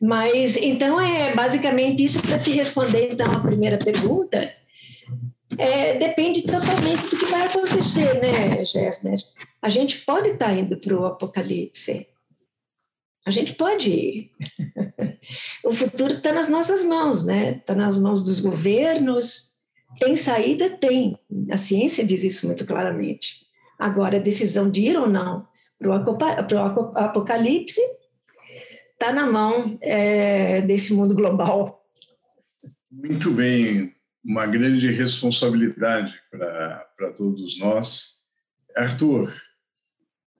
Mas 0.00 0.56
então 0.56 0.98
é 0.98 1.34
basicamente 1.34 2.02
isso 2.02 2.22
para 2.22 2.38
te 2.38 2.52
responder 2.52 3.10
então 3.12 3.30
a 3.30 3.40
primeira 3.40 3.76
pergunta 3.76 4.50
é, 5.58 5.98
depende 5.98 6.42
totalmente 6.42 7.08
do 7.08 7.16
que 7.16 7.26
vai 7.26 7.46
acontecer, 7.46 8.20
né, 8.20 8.64
Gessner? 8.64 9.20
A 9.60 9.68
gente 9.68 10.04
pode 10.04 10.30
estar 10.30 10.46
tá 10.46 10.52
indo 10.52 10.76
para 10.76 10.94
o 10.94 11.06
apocalipse. 11.06 12.06
A 13.24 13.30
gente 13.30 13.54
pode 13.54 13.90
ir. 13.90 14.30
o 15.64 15.72
futuro 15.72 16.14
está 16.14 16.32
nas 16.32 16.48
nossas 16.48 16.84
mãos, 16.84 17.24
né? 17.24 17.56
Está 17.56 17.74
nas 17.74 17.98
mãos 17.98 18.22
dos 18.22 18.40
governos. 18.40 19.52
Tem 19.98 20.14
saída? 20.14 20.70
Tem. 20.70 21.18
A 21.50 21.56
ciência 21.56 22.06
diz 22.06 22.22
isso 22.22 22.46
muito 22.46 22.64
claramente. 22.64 23.46
Agora, 23.78 24.18
a 24.18 24.22
decisão 24.22 24.70
de 24.70 24.82
ir 24.82 24.96
ou 24.96 25.08
não 25.08 25.46
para 25.78 25.88
o 25.90 26.98
apocalipse 26.98 27.80
está 28.92 29.12
na 29.12 29.26
mão 29.26 29.76
é, 29.80 30.62
desse 30.62 30.94
mundo 30.94 31.14
global. 31.14 31.84
Muito 32.90 33.30
bem 33.30 33.95
uma 34.26 34.44
grande 34.44 34.90
responsabilidade 34.90 36.20
para 36.30 37.12
todos 37.16 37.58
nós. 37.60 38.16
Arthur. 38.76 39.32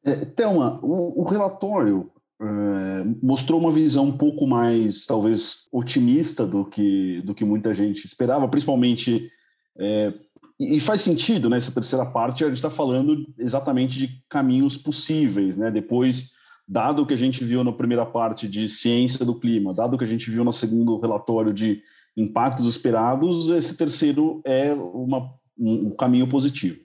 É, 0.04 0.24
Thelma, 0.24 0.80
o, 0.82 1.22
o 1.22 1.24
relatório 1.24 2.10
é, 2.40 3.04
mostrou 3.22 3.60
uma 3.60 3.70
visão 3.70 4.06
um 4.06 4.18
pouco 4.18 4.46
mais, 4.46 5.06
talvez, 5.06 5.68
otimista 5.72 6.44
do 6.44 6.64
que, 6.64 7.22
do 7.22 7.34
que 7.34 7.44
muita 7.44 7.72
gente 7.72 8.04
esperava, 8.04 8.48
principalmente. 8.48 9.30
É, 9.78 10.12
e 10.58 10.80
faz 10.80 11.02
sentido, 11.02 11.48
né? 11.48 11.58
Essa 11.58 11.72
terceira 11.72 12.06
parte, 12.06 12.42
a 12.42 12.48
gente 12.48 12.56
está 12.56 12.70
falando 12.70 13.26
exatamente 13.38 13.98
de 13.98 14.22
caminhos 14.28 14.76
possíveis, 14.76 15.56
né? 15.56 15.70
Depois, 15.70 16.32
dado 16.66 17.02
o 17.02 17.06
que 17.06 17.14
a 17.14 17.18
gente 17.18 17.44
viu 17.44 17.62
na 17.62 17.72
primeira 17.72 18.06
parte 18.06 18.48
de 18.48 18.68
ciência 18.68 19.24
do 19.24 19.38
clima, 19.38 19.74
dado 19.74 19.94
o 19.94 19.98
que 19.98 20.04
a 20.04 20.08
gente 20.08 20.30
viu 20.30 20.42
no 20.42 20.52
segundo 20.52 20.98
relatório 20.98 21.52
de 21.52 21.82
impactos 22.16 22.66
esperados, 22.66 23.48
esse 23.50 23.76
terceiro 23.76 24.40
é 24.44 24.72
uma, 24.72 25.34
um 25.58 25.90
caminho 25.90 26.28
positivo. 26.28 26.80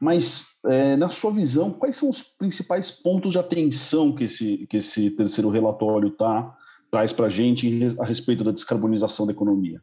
Mas, 0.00 0.46
é, 0.66 0.96
na 0.96 1.08
sua 1.08 1.32
visão, 1.32 1.70
quais 1.70 1.96
são 1.96 2.10
os 2.10 2.20
principais 2.20 2.90
pontos 2.90 3.32
de 3.32 3.38
atenção 3.38 4.14
que 4.14 4.24
esse, 4.24 4.66
que 4.68 4.78
esse 4.78 5.10
terceiro 5.10 5.48
relatório 5.48 6.10
tá, 6.10 6.54
traz 6.90 7.12
para 7.12 7.26
a 7.26 7.30
gente 7.30 7.94
a 7.98 8.04
respeito 8.04 8.44
da 8.44 8.50
descarbonização 8.50 9.26
da 9.26 9.32
economia? 9.32 9.80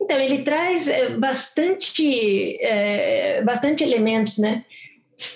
Então, 0.00 0.18
ele 0.18 0.42
traz 0.42 0.88
é, 0.88 1.16
bastante, 1.16 2.56
é, 2.62 3.42
bastante 3.42 3.82
elementos, 3.82 4.38
né? 4.38 4.64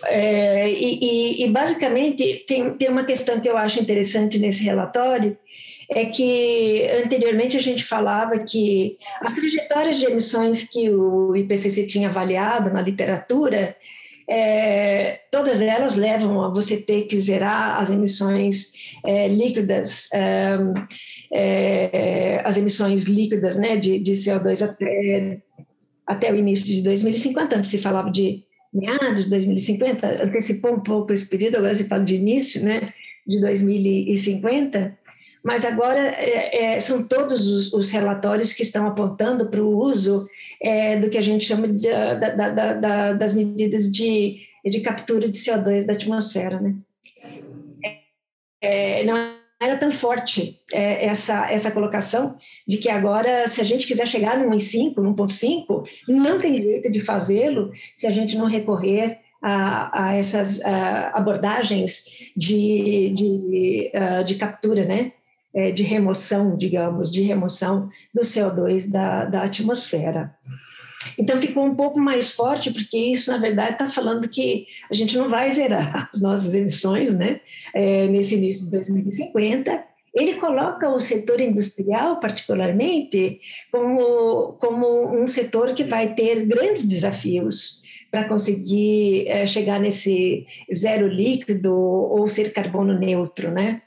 É, 0.05 0.71
e, 0.71 1.45
e, 1.45 1.51
basicamente, 1.51 2.45
tem, 2.47 2.75
tem 2.77 2.89
uma 2.89 3.05
questão 3.05 3.39
que 3.41 3.49
eu 3.49 3.57
acho 3.57 3.81
interessante 3.81 4.39
nesse 4.39 4.65
relatório, 4.65 5.37
é 5.91 6.07
que 6.07 6.89
anteriormente 7.05 7.57
a 7.57 7.63
gente 7.63 7.85
falava 7.85 8.39
que 8.41 8.99
as 9.21 9.35
trajetórias 9.35 9.99
de 9.99 10.07
emissões 10.07 10.69
que 10.69 10.91
o 10.91 11.35
IPCC 11.37 11.87
tinha 11.87 12.09
avaliado 12.09 12.73
na 12.73 12.83
literatura, 12.83 13.77
é, 14.29 15.21
todas 15.31 15.63
elas 15.63 15.97
levam 15.97 16.43
a 16.43 16.49
você 16.49 16.77
ter 16.77 17.03
que 17.03 17.21
zerar 17.21 17.81
as 17.81 17.91
emissões 17.91 18.73
é, 19.05 19.29
líquidas, 19.29 20.09
é, 20.13 20.59
é 21.33 22.43
as 22.45 22.57
emissões 22.57 23.05
líquidas 23.05 23.57
né, 23.57 23.77
de, 23.77 24.01
de 24.01 24.13
CO2 24.13 24.63
até, 24.63 25.39
até 26.05 26.33
o 26.33 26.37
início 26.37 26.67
de 26.67 26.83
2050. 26.83 27.57
Antes 27.57 27.71
se 27.71 27.79
falava 27.79 28.11
de 28.11 28.45
meados 28.75 29.25
de 29.25 29.31
2050, 29.31 30.25
antecipou 30.25 30.75
um 30.75 30.81
pouco 30.81 31.13
esse 31.13 31.29
período, 31.29 31.59
agora 31.59 31.75
se 31.75 31.85
fala 31.85 32.05
de 32.05 32.17
início 32.17 32.63
né, 32.63 32.93
de 33.27 33.41
2050 33.41 35.06
mas 35.47 35.65
agora 35.65 36.01
é, 36.01 36.75
é, 36.75 36.81
são 36.81 37.05
todos 37.05 37.47
os, 37.47 37.73
os, 37.73 37.93
relatórios 37.93 38.53
que 38.53 38.65
estão 38.65 38.85
apontando 38.85 39.47
para 39.47 39.63
o 39.63 39.79
uso 39.79 40.29
é, 40.61 40.99
do 40.99 41.09
que 41.09 41.17
a 41.17 41.21
gente 41.21 41.45
chama 41.45 41.69
de, 41.69 41.89
da, 41.89 42.31
da, 42.31 42.75
da, 42.75 43.13
das 43.13 43.33
medidas 43.33 43.89
de, 43.89 44.41
de 44.65 44.81
captura 44.81 45.29
de 45.29 45.39
CO2 45.39 45.87
da 45.87 45.93
atmosfera. 45.93 46.61
Né? 46.61 46.75
É, 48.61 49.05
não 49.05 49.37
era 49.63 49.77
tão 49.77 49.93
forte 49.93 50.61
é, 50.73 51.07
essa, 51.07 51.49
essa 51.49 51.71
colocação 51.71 52.37
de 52.67 52.79
que 52.79 52.91
agora, 52.91 53.47
se 53.47 53.61
a 53.61 53.65
gente 53.65 53.87
quiser 53.87 54.09
chegar 54.09 54.37
no 54.37 54.51
1.5, 54.51 54.97
no 54.97 55.15
1.5, 55.15 55.89
não 56.09 56.41
tem 56.41 56.57
jeito 56.57 56.91
de 56.91 56.99
fazê-lo 56.99 57.71
se 57.95 58.09
a 58.09 58.11
gente 58.11 58.37
não 58.37 58.47
recorrer 58.47 59.21
a, 59.41 60.07
a 60.07 60.15
essas 60.17 60.61
a 60.65 61.11
abordagens 61.11 62.33
de, 62.37 63.13
de, 63.15 63.93
uh, 63.95 64.25
de 64.25 64.35
captura, 64.35 64.85
né? 64.85 65.13
É, 65.59 65.71
de 65.71 65.83
remoção, 65.83 66.55
digamos, 66.55 67.11
de 67.11 67.23
remoção 67.23 67.89
do 68.15 68.21
CO2 68.21 68.91
da, 68.91 69.25
da 69.25 69.43
atmosfera. 69.43 70.37
Então 71.19 71.41
ficou 71.41 71.65
um 71.65 71.75
pouco 71.75 71.99
mais 71.99 72.33
forte, 72.33 72.71
porque 72.71 72.99
isso, 72.99 73.31
na 73.31 73.39
verdade, 73.39 73.73
está 73.73 73.89
falando 73.89 74.29
que 74.29 74.67
a 74.91 74.95
gente 74.95 75.17
não 75.17 75.29
vai 75.29 75.51
zerar 75.51 76.09
as 76.13 76.21
nossas 76.21 76.55
emissões 76.55 77.15
né, 77.15 77.41
é, 77.75 78.07
nesse 78.09 78.35
início 78.37 78.67
de 78.67 78.71
2050. 78.73 79.85
Ele 80.15 80.35
coloca 80.35 80.89
o 80.89 80.99
setor 80.99 81.41
industrial, 81.41 82.19
particularmente, 82.21 83.39
como, 83.71 84.55
como 84.61 85.15
um 85.15 85.27
setor 85.27 85.75
que 85.75 85.85
vai 85.85 86.15
ter 86.15 86.47
grandes 86.47 86.87
desafios 86.87 87.83
para 88.11 88.25
conseguir 88.25 89.29
é, 89.29 89.47
chegar 89.47 89.79
nesse 89.79 90.47
zero 90.75 91.07
líquido 91.07 91.75
ou 91.75 92.27
ser 92.29 92.53
carbono 92.53 92.99
neutro, 92.99 93.51
né? 93.51 93.83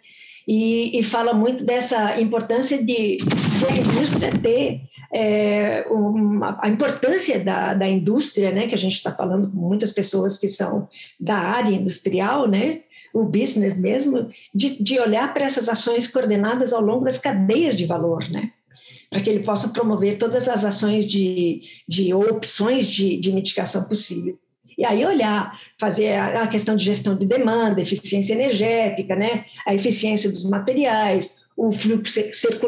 E, 0.48 0.98
e 0.98 1.04
fala 1.04 1.34
muito 1.34 1.64
dessa 1.64 2.20
importância 2.20 2.78
de, 2.84 3.18
de 3.18 3.66
a 3.68 3.78
indústria 3.78 4.32
ter 4.32 4.82
é, 5.14 5.86
uma, 5.90 6.58
a 6.62 6.70
importância 6.70 7.40
da, 7.44 7.74
da 7.74 7.88
indústria, 7.88 8.52
né, 8.52 8.68
que 8.68 8.76
a 8.76 8.78
gente 8.78 8.96
está 8.96 9.12
falando 9.12 9.50
com 9.50 9.58
muitas 9.58 9.92
pessoas 9.92 10.40
que 10.40 10.48
são 10.48 10.88
da 11.20 11.38
área 11.38 11.74
industrial, 11.74 12.48
né, 12.48 12.82
o 13.14 13.24
business 13.24 13.80
mesmo, 13.80 14.28
de, 14.54 14.82
de 14.82 15.00
olhar 15.00 15.34
para 15.34 15.46
essas 15.46 15.68
ações 15.68 16.08
coordenadas 16.08 16.74
ao 16.74 16.82
longo 16.82 17.06
das 17.06 17.20
cadeias 17.20 17.76
de 17.76 17.86
valor, 17.86 18.30
né, 18.30 18.52
para 19.10 19.22
que 19.22 19.30
ele 19.30 19.44
possa 19.44 19.70
promover 19.70 20.18
todas 20.18 20.48
as 20.48 20.64
ações 20.64 21.06
de, 21.06 21.62
de 21.88 22.14
opções 22.14 22.88
de, 22.88 23.18
de 23.18 23.32
mitigação 23.32 23.86
possível. 23.86 24.38
E 24.80 24.86
aí 24.86 25.06
olhar, 25.06 25.60
fazer 25.78 26.14
a, 26.14 26.48
questão 26.48 26.78
de 26.78 26.86
gestão 26.86 27.14
de 27.14 27.26
demanda, 27.26 27.82
eficiência 27.82 28.34
energética, 28.34 29.14
né, 29.14 29.44
a 29.68 29.76
eficiência 29.76 30.30
dos 30.30 30.50
materiais, 30.50 31.36
o 31.58 31.70
fluxo, 31.70 32.22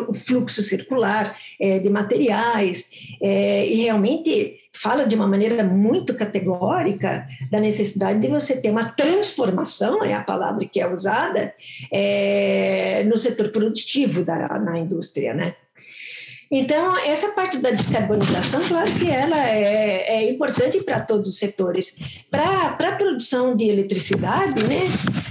o 0.10 0.13
fluxo 0.13 0.62
circular 0.62 1.38
é, 1.58 1.80
de 1.80 1.89
materiais, 1.89 2.91
é, 3.22 3.65
e 3.65 3.75
realmente 3.75 4.58
fala 4.74 5.06
de 5.06 5.15
uma 5.15 5.25
maneira 5.25 5.63
muito 5.63 6.13
categórica 6.13 7.25
da 7.50 7.62
necessidade 7.62 8.20
de 8.20 8.27
você 8.27 8.60
ter 8.60 8.72
uma 8.72 8.91
transformação, 8.91 10.03
é 10.03 10.13
a 10.13 10.22
palavra 10.22 10.65
que 10.65 10.82
é 10.82 10.91
usada, 10.91 11.53
é, 11.89 13.06
no 13.06 13.15
setor 13.15 13.51
produtivo 13.51 14.25
da, 14.25 14.60
na 14.60 14.77
indústria, 14.77 15.34
né? 15.34 15.56
Então, 16.51 16.98
essa 16.98 17.29
parte 17.29 17.58
da 17.60 17.72
descarbonização, 17.72 18.62
claro 18.67 18.91
que 19.00 19.10
ela 19.10 19.50
é, 19.50 20.17
é 20.17 20.29
importante 20.29 20.84
para 20.84 21.00
todos 21.00 21.29
os 21.29 21.38
setores. 21.38 21.98
Para 22.29 22.75
a 22.77 22.96
produção 22.98 23.55
de 23.55 23.70
eletricidade, 23.70 24.62
né, 24.67 24.81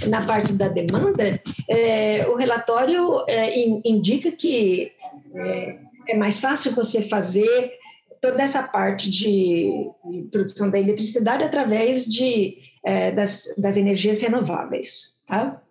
na 0.07 0.25
parte 0.25 0.51
da 0.53 0.67
demanda, 0.67 1.39
é, 1.69 2.27
o 2.27 2.35
relatório 2.35 3.23
é, 3.27 3.55
indica 3.85 4.31
que 4.31 4.91
é, 5.35 5.77
é, 6.09 6.17
mais 6.17 6.39
fácil 6.39 6.73
você 6.73 7.03
fazer 7.03 7.71
toda 8.19 8.41
essa 8.41 8.63
parte 8.63 9.07
de, 9.07 9.91
de 10.03 10.23
produção 10.31 10.71
da 10.71 10.79
eletricidade 10.79 11.43
através 11.43 12.05
de, 12.05 12.57
é, 12.83 13.11
das, 13.11 13.53
das 13.59 13.77
energias 13.77 14.19
renováveis. 14.23 15.17
Tá? 15.27 15.61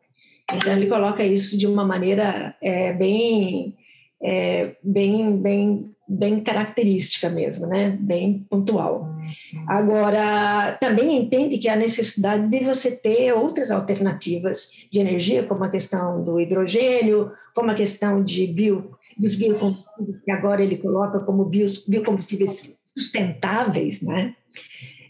Então, 0.54 0.72
ele 0.72 0.86
coloca 0.86 1.24
isso 1.24 1.58
de 1.58 1.66
uma 1.66 1.84
maneira 1.84 2.54
é, 2.62 2.92
bem 2.92 3.76
é, 4.22 4.76
bem, 4.82 5.36
bem, 5.36 5.90
bem 6.06 6.40
característica 6.40 7.30
mesmo, 7.30 7.66
né? 7.66 7.96
bem 7.98 8.46
pontual. 8.50 9.08
Agora, 9.66 10.76
também 10.80 11.16
entende 11.16 11.58
que 11.58 11.68
há 11.68 11.76
necessidade 11.76 12.48
de 12.48 12.64
você 12.64 12.90
ter 12.90 13.32
outras 13.32 13.70
alternativas 13.70 14.86
de 14.90 15.00
energia, 15.00 15.44
como 15.44 15.64
a 15.64 15.70
questão 15.70 16.22
do 16.22 16.40
hidrogênio, 16.40 17.30
como 17.54 17.70
a 17.70 17.74
questão 17.74 18.22
de 18.22 18.46
bio, 18.46 18.90
dos 19.16 19.34
biocombustíveis, 19.34 20.22
que 20.24 20.30
agora 20.30 20.62
ele 20.62 20.76
coloca 20.76 21.20
como 21.20 21.44
biocombustíveis 21.44 22.70
sustentáveis, 22.96 24.02
né? 24.02 24.34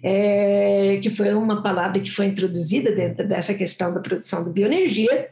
É, 0.03 0.99
que 1.03 1.11
foi 1.11 1.35
uma 1.35 1.63
palavra 1.63 2.01
que 2.01 2.11
foi 2.11 2.25
introduzida 2.27 2.95
dentro 2.95 3.29
dessa 3.29 3.53
questão 3.53 3.93
da 3.93 4.01
produção 4.01 4.45
de 4.45 4.51
bioenergia, 4.51 5.29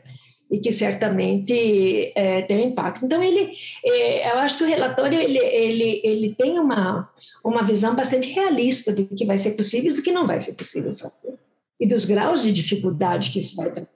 e 0.50 0.58
que 0.58 0.72
certamente 0.72 2.12
é, 2.14 2.42
tem 2.42 2.58
um 2.58 2.68
impacto. 2.68 3.04
Então, 3.04 3.22
ele, 3.22 3.52
é, 3.84 4.32
eu 4.32 4.38
acho 4.38 4.58
que 4.58 4.64
o 4.64 4.68
relatório 4.68 5.18
ele, 5.18 5.38
ele, 5.38 6.00
ele 6.02 6.34
tem 6.34 6.58
uma, 6.58 7.08
uma 7.44 7.62
visão 7.62 7.94
bastante 7.94 8.30
realista 8.30 8.92
do 8.92 9.04
que 9.06 9.26
vai 9.26 9.38
ser 9.38 9.52
possível 9.52 9.92
e 9.92 9.94
do 9.94 10.02
que 10.02 10.12
não 10.12 10.26
vai 10.26 10.40
ser 10.40 10.54
possível 10.54 10.94
fazer, 10.96 11.38
e 11.80 11.86
dos 11.86 12.04
graus 12.04 12.42
de 12.42 12.52
dificuldade 12.52 13.30
que 13.30 13.38
isso 13.38 13.56
vai 13.56 13.70
ter. 13.70 13.86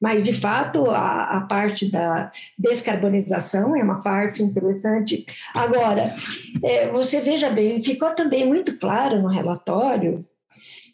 Mas, 0.00 0.24
de 0.24 0.32
fato, 0.32 0.90
a, 0.90 1.36
a 1.36 1.40
parte 1.42 1.88
da 1.88 2.28
descarbonização 2.58 3.76
é 3.76 3.84
uma 3.84 4.02
parte 4.02 4.42
interessante. 4.42 5.24
Agora, 5.54 6.16
é, 6.60 6.90
você 6.90 7.20
veja 7.20 7.48
bem, 7.48 7.82
ficou 7.84 8.12
também 8.12 8.44
muito 8.44 8.76
claro 8.80 9.22
no 9.22 9.28
relatório 9.28 10.24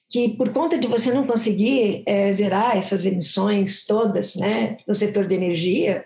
que 0.09 0.31
por 0.31 0.51
conta 0.51 0.79
de 0.79 0.87
você 0.87 1.13
não 1.13 1.27
conseguir 1.27 2.03
é, 2.07 2.33
zerar 2.33 2.77
essas 2.77 3.05
emissões 3.05 3.85
todas 3.85 4.37
né, 4.37 4.79
no 4.87 4.95
setor 4.95 5.27
de 5.27 5.35
energia, 5.35 6.05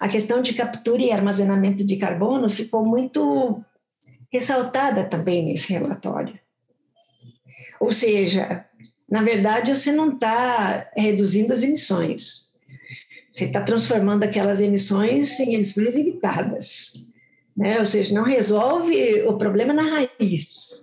a 0.00 0.08
questão 0.08 0.40
de 0.40 0.54
captura 0.54 1.02
e 1.02 1.12
armazenamento 1.12 1.84
de 1.84 1.96
carbono 1.96 2.48
ficou 2.48 2.84
muito 2.84 3.62
ressaltada 4.32 5.04
também 5.04 5.44
nesse 5.44 5.72
relatório. 5.72 6.38
Ou 7.78 7.92
seja, 7.92 8.64
na 9.08 9.22
verdade, 9.22 9.76
você 9.76 9.92
não 9.92 10.14
está 10.14 10.90
reduzindo 10.96 11.52
as 11.52 11.62
emissões, 11.62 12.50
você 13.30 13.44
está 13.44 13.60
transformando 13.60 14.24
aquelas 14.24 14.60
emissões 14.60 15.38
em 15.40 15.54
emissões 15.54 15.96
evitadas. 15.96 16.94
Né? 17.56 17.78
Ou 17.78 17.86
seja, 17.86 18.14
não 18.14 18.24
resolve 18.24 19.22
o 19.22 19.36
problema 19.36 19.74
na 19.74 19.82
raiz. 19.82 20.81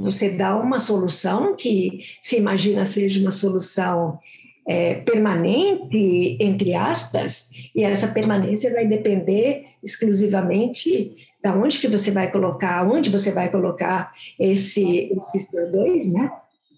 Você 0.00 0.30
dá 0.30 0.56
uma 0.56 0.78
solução 0.78 1.54
que 1.54 2.00
se 2.22 2.38
imagina 2.38 2.86
seja 2.86 3.20
uma 3.20 3.30
solução 3.30 4.18
é, 4.66 4.94
permanente, 4.94 6.38
entre 6.40 6.74
aspas, 6.74 7.50
e 7.74 7.82
essa 7.82 8.08
permanência 8.08 8.72
vai 8.72 8.86
depender 8.86 9.64
exclusivamente 9.82 11.12
da 11.42 11.54
onde 11.54 11.78
que 11.78 11.88
você 11.88 12.10
vai 12.10 12.30
colocar, 12.30 12.88
onde 12.88 13.10
você 13.10 13.30
vai 13.30 13.50
colocar 13.50 14.10
esse, 14.38 15.12
esse 15.34 15.50
CO2, 15.50 16.12
né? 16.12 16.30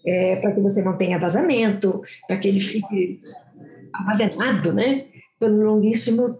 É, 0.05 0.35
para 0.35 0.51
que 0.51 0.59
você 0.59 0.83
não 0.83 0.97
tenha 0.97 1.17
vazamento, 1.17 2.01
para 2.27 2.37
que 2.37 2.49
ele 2.49 2.59
fique 2.59 3.19
armazenado, 3.93 4.73
né? 4.73 5.05
Por 5.39 5.49
um 5.49 5.63
longuíssimo, 5.63 6.39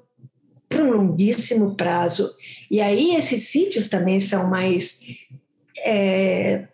por 0.68 0.82
um 0.82 0.92
longuíssimo 0.92 1.76
prazo. 1.76 2.30
E 2.70 2.82
aí 2.82 3.16
esses 3.16 3.48
sítios 3.48 3.88
também 3.88 4.20
são 4.20 4.50
mais 4.50 5.00
é, 5.86 6.68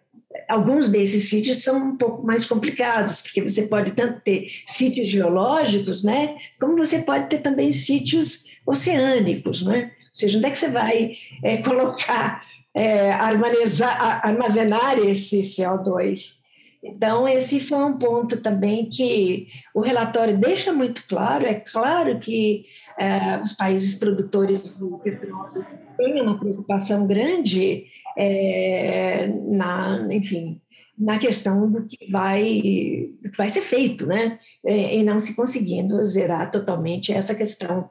alguns 0.49 0.89
desses 0.89 1.29
sítios 1.29 1.63
são 1.63 1.77
um 1.91 1.95
pouco 1.95 2.25
mais 2.25 2.43
complicados, 2.43 3.21
porque 3.21 3.41
você 3.41 3.67
pode 3.67 3.91
tanto 3.91 4.19
ter 4.21 4.47
sítios 4.65 5.07
geológicos, 5.07 6.03
né, 6.03 6.35
como 6.59 6.75
você 6.75 6.99
pode 6.99 7.29
ter 7.29 7.39
também 7.39 7.71
sítios 7.71 8.45
oceânicos, 8.65 9.63
né? 9.63 9.91
Ou 10.09 10.13
seja, 10.13 10.37
onde 10.37 10.47
é 10.47 10.51
que 10.51 10.57
você 10.57 10.69
vai 10.69 11.15
é, 11.43 11.57
colocar, 11.57 12.43
é, 12.73 13.11
armazenar, 13.11 14.25
armazenar 14.25 14.99
esse 14.99 15.41
CO2? 15.41 16.39
Então, 16.81 17.27
esse 17.27 17.59
foi 17.59 17.83
um 17.83 17.97
ponto 17.97 18.41
também 18.41 18.85
que 18.85 19.47
o 19.73 19.81
relatório 19.81 20.37
deixa 20.37 20.71
muito 20.71 21.05
claro. 21.07 21.45
É 21.45 21.55
claro 21.55 22.17
que 22.19 22.65
é, 22.97 23.41
os 23.41 23.53
países 23.53 23.95
produtores 23.99 24.61
do 24.61 24.97
petróleo 24.99 25.65
têm 25.97 26.21
uma 26.21 26.39
preocupação 26.39 27.05
grande 27.05 27.85
é, 28.17 29.27
na, 29.27 30.07
enfim, 30.09 30.61
na 30.97 31.19
questão 31.19 31.69
do 31.69 31.85
que 31.85 32.09
vai, 32.09 33.09
do 33.21 33.29
que 33.29 33.37
vai 33.37 33.49
ser 33.49 33.61
feito, 33.61 34.05
né? 34.05 34.39
É, 34.65 34.97
e 34.97 35.03
não 35.03 35.19
se 35.19 35.35
conseguindo 35.35 36.05
zerar 36.05 36.51
totalmente 36.51 37.13
essa 37.13 37.33
questão 37.33 37.89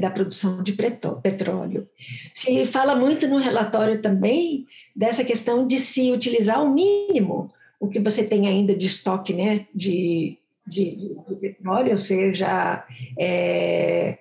da 0.00 0.10
produção 0.10 0.62
de 0.62 0.72
petróleo. 0.72 1.88
Se 2.34 2.64
fala 2.66 2.96
muito 2.96 3.28
no 3.28 3.38
relatório 3.38 4.00
também 4.02 4.66
dessa 4.94 5.24
questão 5.24 5.64
de 5.64 5.78
se 5.78 6.10
utilizar 6.10 6.60
o 6.60 6.72
mínimo 6.72 7.52
o 7.80 7.88
que 7.88 8.00
você 8.00 8.24
tem 8.24 8.46
ainda 8.46 8.74
de 8.74 8.86
estoque 8.86 9.32
né, 9.32 9.66
de, 9.74 10.38
de, 10.66 11.14
de 11.28 11.34
petróleo, 11.40 11.92
ou 11.92 11.98
seja, 11.98 12.86
é, 13.18 14.18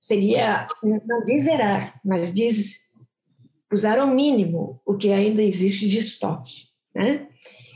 seria, 0.00 0.66
não 0.82 1.22
diz 1.24 1.44
zerar, 1.44 2.00
mas 2.04 2.32
diz 2.32 2.88
usar 3.72 3.98
ao 3.98 4.06
mínimo 4.06 4.80
o 4.86 4.94
que 4.94 5.12
ainda 5.12 5.42
existe 5.42 5.88
de 5.88 5.98
estoque. 5.98 6.68
Né? 6.94 7.26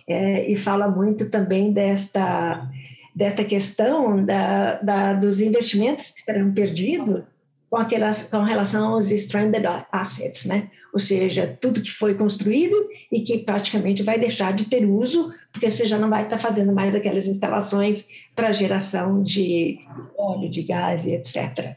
É, 0.09 0.51
e 0.51 0.57
fala 0.57 0.89
muito 0.89 1.31
também 1.31 1.73
desta, 1.73 2.69
desta 3.15 3.45
questão 3.45 4.25
da, 4.25 4.81
da, 4.81 5.13
dos 5.13 5.41
investimentos 5.41 6.11
que 6.11 6.23
serão 6.23 6.53
perdidos 6.53 7.23
com, 7.69 7.77
aquelas, 7.77 8.29
com 8.29 8.43
relação 8.43 8.95
aos 8.95 9.11
stranded 9.11 9.65
assets, 9.91 10.47
né? 10.47 10.71
Ou 10.93 11.01
seja, 11.01 11.57
tudo 11.61 11.81
que 11.81 11.91
foi 11.91 12.15
construído 12.15 12.77
e 13.11 13.21
que 13.21 13.39
praticamente 13.39 14.03
vai 14.03 14.21
deixar 14.21 14.53
de 14.53 14.67
ter 14.67 14.85
uso, 14.85 15.33
porque 15.51 15.71
você 15.71 15.87
já 15.87 15.99
não 15.99 16.11
vai 16.11 16.25
estar 16.25 16.39
fazendo 16.39 16.73
mais 16.73 16.95
aquelas 16.95 17.27
instalações 17.27 18.09
para 18.37 18.53
geração 18.53 19.23
de 19.23 19.79
óleo, 20.19 20.51
de 20.51 20.63
gás 20.63 21.07
e 21.07 21.15
etc. 21.15 21.77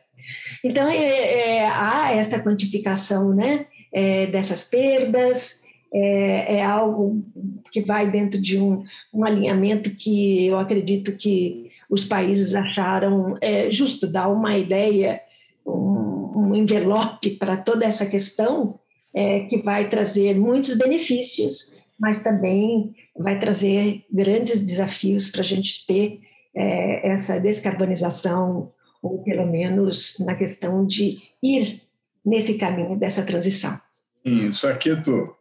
Então, 0.64 0.90
é, 0.90 1.60
é, 1.60 1.68
há 1.68 2.12
essa 2.14 2.40
quantificação 2.42 3.34
né, 3.34 3.68
é, 3.94 4.28
dessas 4.28 4.66
perdas, 4.66 5.64
é, 5.94 6.58
é, 6.58 6.64
algo 6.64 7.24
que 7.72 7.80
vai 7.80 8.12
dentro 8.12 8.42
de 8.42 8.60
um, 8.60 8.84
um, 9.14 9.24
alinhamento 9.24 9.92
que 9.92 10.46
eu 10.48 10.60
acredito 10.60 11.16
que 11.16 11.72
os 11.90 12.04
países 12.04 12.54
acharam 12.54 13.38
é, 13.40 13.72
justo 13.72 14.06
dar 14.06 14.28
uma 14.28 14.58
ideia, 14.58 15.22
um, 15.66 16.34
um 16.36 16.56
envelope 16.56 17.32
para 17.32 17.56
toda 17.56 17.86
essa 17.86 18.06
questão, 18.08 18.78
é, 19.16 19.46
que 19.46 19.58
vai 19.58 19.88
trazer 19.88 20.36
muitos 20.36 20.78
benefícios, 20.78 21.74
mas 21.98 22.22
também 22.22 22.94
vai 23.18 23.40
trazer 23.40 24.04
grandes 24.12 24.62
desafios 24.62 25.30
para 25.30 25.40
a 25.40 25.46
gente 25.46 25.88
ter 25.88 26.20
é, 26.54 27.12
essa 27.12 27.40
descarbonização, 27.40 28.74
ou 29.02 29.24
pelo 29.24 29.48
menos 29.48 30.18
na 30.20 30.36
questão 30.36 30.86
de 30.86 31.20
ir 31.42 31.82
nesse 32.26 32.56
caminho 32.58 33.00
dessa 33.00 33.26
transição. 33.26 33.80
Isso, 34.26 34.68
Aquito. 34.68 35.34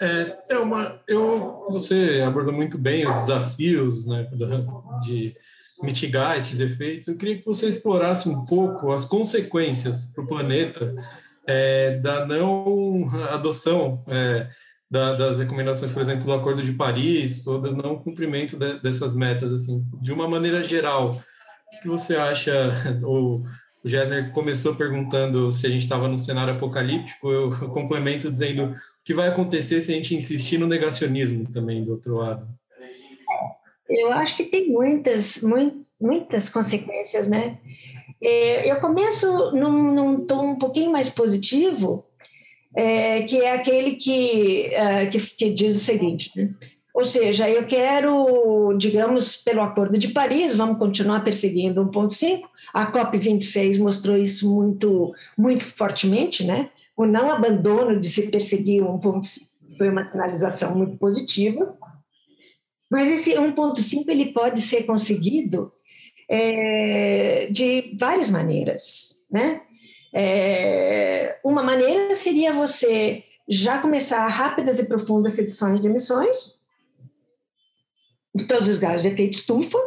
É, 0.00 0.36
é 0.50 0.58
uma, 0.58 1.02
eu, 1.08 1.66
você 1.70 2.22
abordou 2.26 2.52
muito 2.52 2.78
bem 2.78 3.06
os 3.06 3.14
desafios 3.14 4.06
né, 4.06 4.28
de 5.02 5.34
mitigar 5.82 6.38
esses 6.38 6.60
efeitos. 6.60 7.08
Eu 7.08 7.16
queria 7.16 7.38
que 7.38 7.46
você 7.46 7.68
explorasse 7.68 8.28
um 8.28 8.44
pouco 8.44 8.92
as 8.92 9.04
consequências 9.04 10.04
para 10.06 10.22
o 10.22 10.26
planeta 10.26 10.94
é, 11.46 11.96
da 11.98 12.26
não 12.26 13.08
adoção 13.30 13.92
é, 14.08 14.48
da, 14.90 15.14
das 15.14 15.38
recomendações, 15.38 15.90
por 15.90 16.02
exemplo, 16.02 16.24
do 16.24 16.32
Acordo 16.32 16.62
de 16.62 16.72
Paris, 16.72 17.46
ou 17.46 17.60
do 17.60 17.74
não 17.74 17.96
cumprimento 17.96 18.56
de, 18.56 18.80
dessas 18.80 19.14
metas, 19.14 19.52
assim, 19.52 19.84
de 20.00 20.12
uma 20.12 20.28
maneira 20.28 20.62
geral, 20.62 21.20
o 21.72 21.80
que 21.82 21.88
você 21.88 22.16
acha? 22.16 22.52
O, 23.02 23.44
o 23.84 23.88
Gessner 23.88 24.32
começou 24.32 24.74
perguntando 24.74 25.50
se 25.50 25.66
a 25.66 25.70
gente 25.70 25.84
estava 25.84 26.08
num 26.08 26.18
cenário 26.18 26.54
apocalíptico, 26.54 27.30
eu 27.30 27.50
complemento 27.68 28.32
dizendo 28.32 28.64
o 28.64 28.74
que 29.04 29.14
vai 29.14 29.28
acontecer 29.28 29.80
se 29.80 29.92
a 29.92 29.94
gente 29.94 30.14
insistir 30.14 30.58
no 30.58 30.66
negacionismo 30.66 31.48
também 31.52 31.84
do 31.84 31.92
outro 31.92 32.16
lado. 32.16 32.48
Eu 33.88 34.12
acho 34.12 34.36
que 34.36 34.44
tem 34.44 34.68
muitas, 34.68 35.40
muitas 36.00 36.50
consequências, 36.50 37.28
né? 37.28 37.58
É, 38.28 38.68
eu 38.68 38.80
começo 38.80 39.52
num, 39.52 39.94
num 39.94 40.26
tom 40.26 40.50
um 40.50 40.58
pouquinho 40.58 40.90
mais 40.90 41.10
positivo, 41.10 42.04
é, 42.74 43.22
que 43.22 43.40
é 43.40 43.52
aquele 43.52 43.92
que, 43.92 44.72
uh, 44.74 45.08
que, 45.08 45.20
que, 45.20 45.50
diz 45.50 45.76
o 45.76 45.78
seguinte, 45.78 46.32
né? 46.34 46.52
ou 46.92 47.04
seja, 47.04 47.48
eu 47.48 47.64
quero, 47.66 48.76
digamos, 48.76 49.36
pelo 49.36 49.60
Acordo 49.62 49.96
de 49.96 50.08
Paris, 50.08 50.56
vamos 50.56 50.76
continuar 50.76 51.22
perseguindo 51.22 51.80
1.5, 51.88 52.42
a 52.74 52.90
COP26 52.90 53.78
mostrou 53.80 54.16
isso 54.16 54.52
muito, 54.52 55.14
muito 55.38 55.64
fortemente, 55.64 56.44
né? 56.44 56.70
o 56.96 57.06
não 57.06 57.30
abandono 57.30 58.00
de 58.00 58.10
se 58.10 58.28
perseguir 58.28 58.82
1.5 58.82 59.22
foi 59.78 59.88
uma 59.88 60.02
sinalização 60.02 60.74
muito 60.74 60.96
positiva, 60.96 61.78
mas 62.90 63.08
esse 63.08 63.34
1.5 63.34 64.04
ele 64.08 64.32
pode 64.32 64.62
ser 64.62 64.82
conseguido 64.82 65.70
é, 66.28 67.48
de 67.50 67.96
várias 67.98 68.30
maneiras, 68.30 69.24
né? 69.30 69.60
É, 70.12 71.38
uma 71.44 71.62
maneira 71.62 72.14
seria 72.14 72.52
você 72.52 73.22
já 73.48 73.78
começar 73.78 74.26
rápidas 74.26 74.78
e 74.78 74.88
profundas 74.88 75.36
reduções 75.36 75.80
de 75.80 75.88
emissões 75.88 76.56
de 78.34 78.46
todos 78.46 78.68
os 78.68 78.78
gases 78.78 79.02
de 79.02 79.08
efeito 79.08 79.38
estufa, 79.38 79.78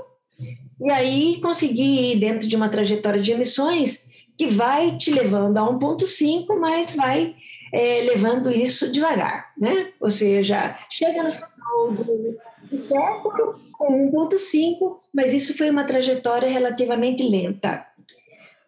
e 0.81 0.89
aí 0.89 1.39
conseguir 1.41 2.13
ir 2.13 2.19
dentro 2.19 2.47
de 2.47 2.55
uma 2.55 2.69
trajetória 2.69 3.21
de 3.21 3.31
emissões 3.31 4.09
que 4.37 4.47
vai 4.47 4.95
te 4.97 5.11
levando 5.11 5.57
a 5.57 5.61
1,5, 5.61 6.57
mas 6.57 6.95
vai 6.95 7.35
é, 7.73 8.01
levando 8.01 8.49
isso 8.49 8.91
devagar, 8.91 9.51
né? 9.57 9.91
Ou 9.99 10.09
seja, 10.09 10.77
chega 10.89 11.21
no 11.21 11.31
final 11.31 11.91
do 11.91 12.39
com 13.77 14.11
1,5, 14.11 14.97
mas 15.13 15.33
isso 15.33 15.57
foi 15.57 15.69
uma 15.69 15.83
trajetória 15.83 16.49
relativamente 16.49 17.23
lenta. 17.23 17.85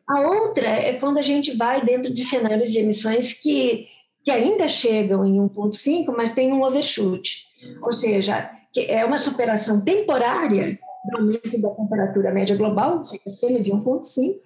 A 0.07 0.19
outra 0.21 0.67
é 0.67 0.93
quando 0.93 1.19
a 1.19 1.21
gente 1.21 1.55
vai 1.55 1.83
dentro 1.83 2.13
de 2.13 2.23
cenários 2.23 2.71
de 2.71 2.79
emissões 2.79 3.33
que, 3.41 3.87
que 4.23 4.31
ainda 4.31 4.67
chegam 4.67 5.25
em 5.25 5.37
1,5, 5.37 6.13
mas 6.15 6.33
tem 6.33 6.51
um 6.51 6.63
overshoot, 6.63 7.45
ou 7.81 7.93
seja, 7.93 8.51
é 8.77 9.05
uma 9.05 9.17
superação 9.17 9.81
temporária 9.81 10.79
do 11.05 11.17
aumento 11.17 11.61
da 11.61 11.69
temperatura 11.69 12.31
média 12.31 12.55
global, 12.55 13.01
acima 13.01 13.59
de 13.59 13.71
1,5, 13.71 14.39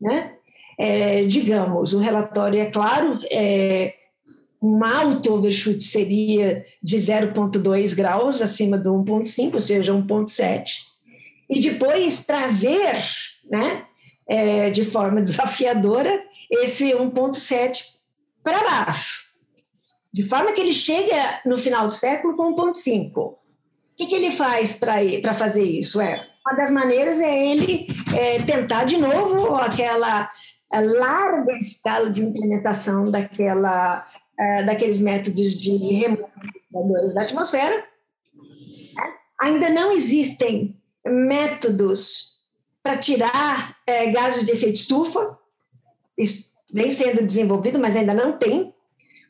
né? 0.00 0.32
É, 0.78 1.24
digamos, 1.26 1.92
o 1.92 1.98
relatório 1.98 2.60
é 2.60 2.70
claro, 2.70 3.20
é, 3.30 3.94
um 4.62 4.84
alto 4.84 5.34
overshoot 5.34 5.82
seria 5.82 6.64
de 6.80 6.96
0,2 6.96 7.96
graus 7.96 8.40
acima 8.40 8.78
do 8.78 8.92
1,5, 8.92 9.54
ou 9.54 9.60
seja, 9.60 9.92
1,7. 9.92 10.64
E 11.50 11.60
depois 11.60 12.24
trazer, 12.24 12.96
né, 13.50 13.84
é, 14.26 14.70
de 14.70 14.84
forma 14.84 15.20
desafiadora, 15.22 16.22
esse 16.48 16.92
1,7 16.92 17.82
para 18.44 18.62
baixo, 18.62 19.32
de 20.12 20.22
forma 20.22 20.52
que 20.52 20.60
ele 20.60 20.72
chega 20.72 21.40
no 21.44 21.58
final 21.58 21.88
do 21.88 21.92
século 21.92 22.36
com 22.36 22.54
1,5. 22.54 23.16
O 23.16 23.36
que, 23.96 24.06
que 24.06 24.14
ele 24.14 24.30
faz 24.30 24.78
para 24.78 25.34
fazer 25.34 25.64
isso? 25.64 26.00
É, 26.00 26.26
uma 26.46 26.56
das 26.56 26.70
maneiras 26.70 27.20
é 27.20 27.50
ele 27.50 27.86
é, 28.16 28.42
tentar 28.42 28.84
de 28.84 28.96
novo 28.96 29.54
aquela 29.56 30.30
larga 30.72 31.52
escala 31.58 32.10
de 32.10 32.22
implementação 32.22 33.10
daquela 33.10 34.04
é, 34.38 34.64
daqueles 34.64 35.00
métodos 35.00 35.54
de 35.54 35.76
remoção 35.76 37.14
da 37.14 37.22
atmosfera. 37.22 37.84
Ainda 39.40 39.70
não 39.70 39.92
existem 39.92 40.76
métodos 41.04 42.40
para 42.82 42.98
tirar 42.98 43.76
é, 43.86 44.10
gases 44.10 44.44
de 44.44 44.52
efeito 44.52 44.76
estufa, 44.76 45.38
isso 46.16 46.52
vem 46.72 46.90
sendo 46.90 47.24
desenvolvido, 47.24 47.78
mas 47.78 47.94
ainda 47.96 48.14
não 48.14 48.38
tem. 48.38 48.71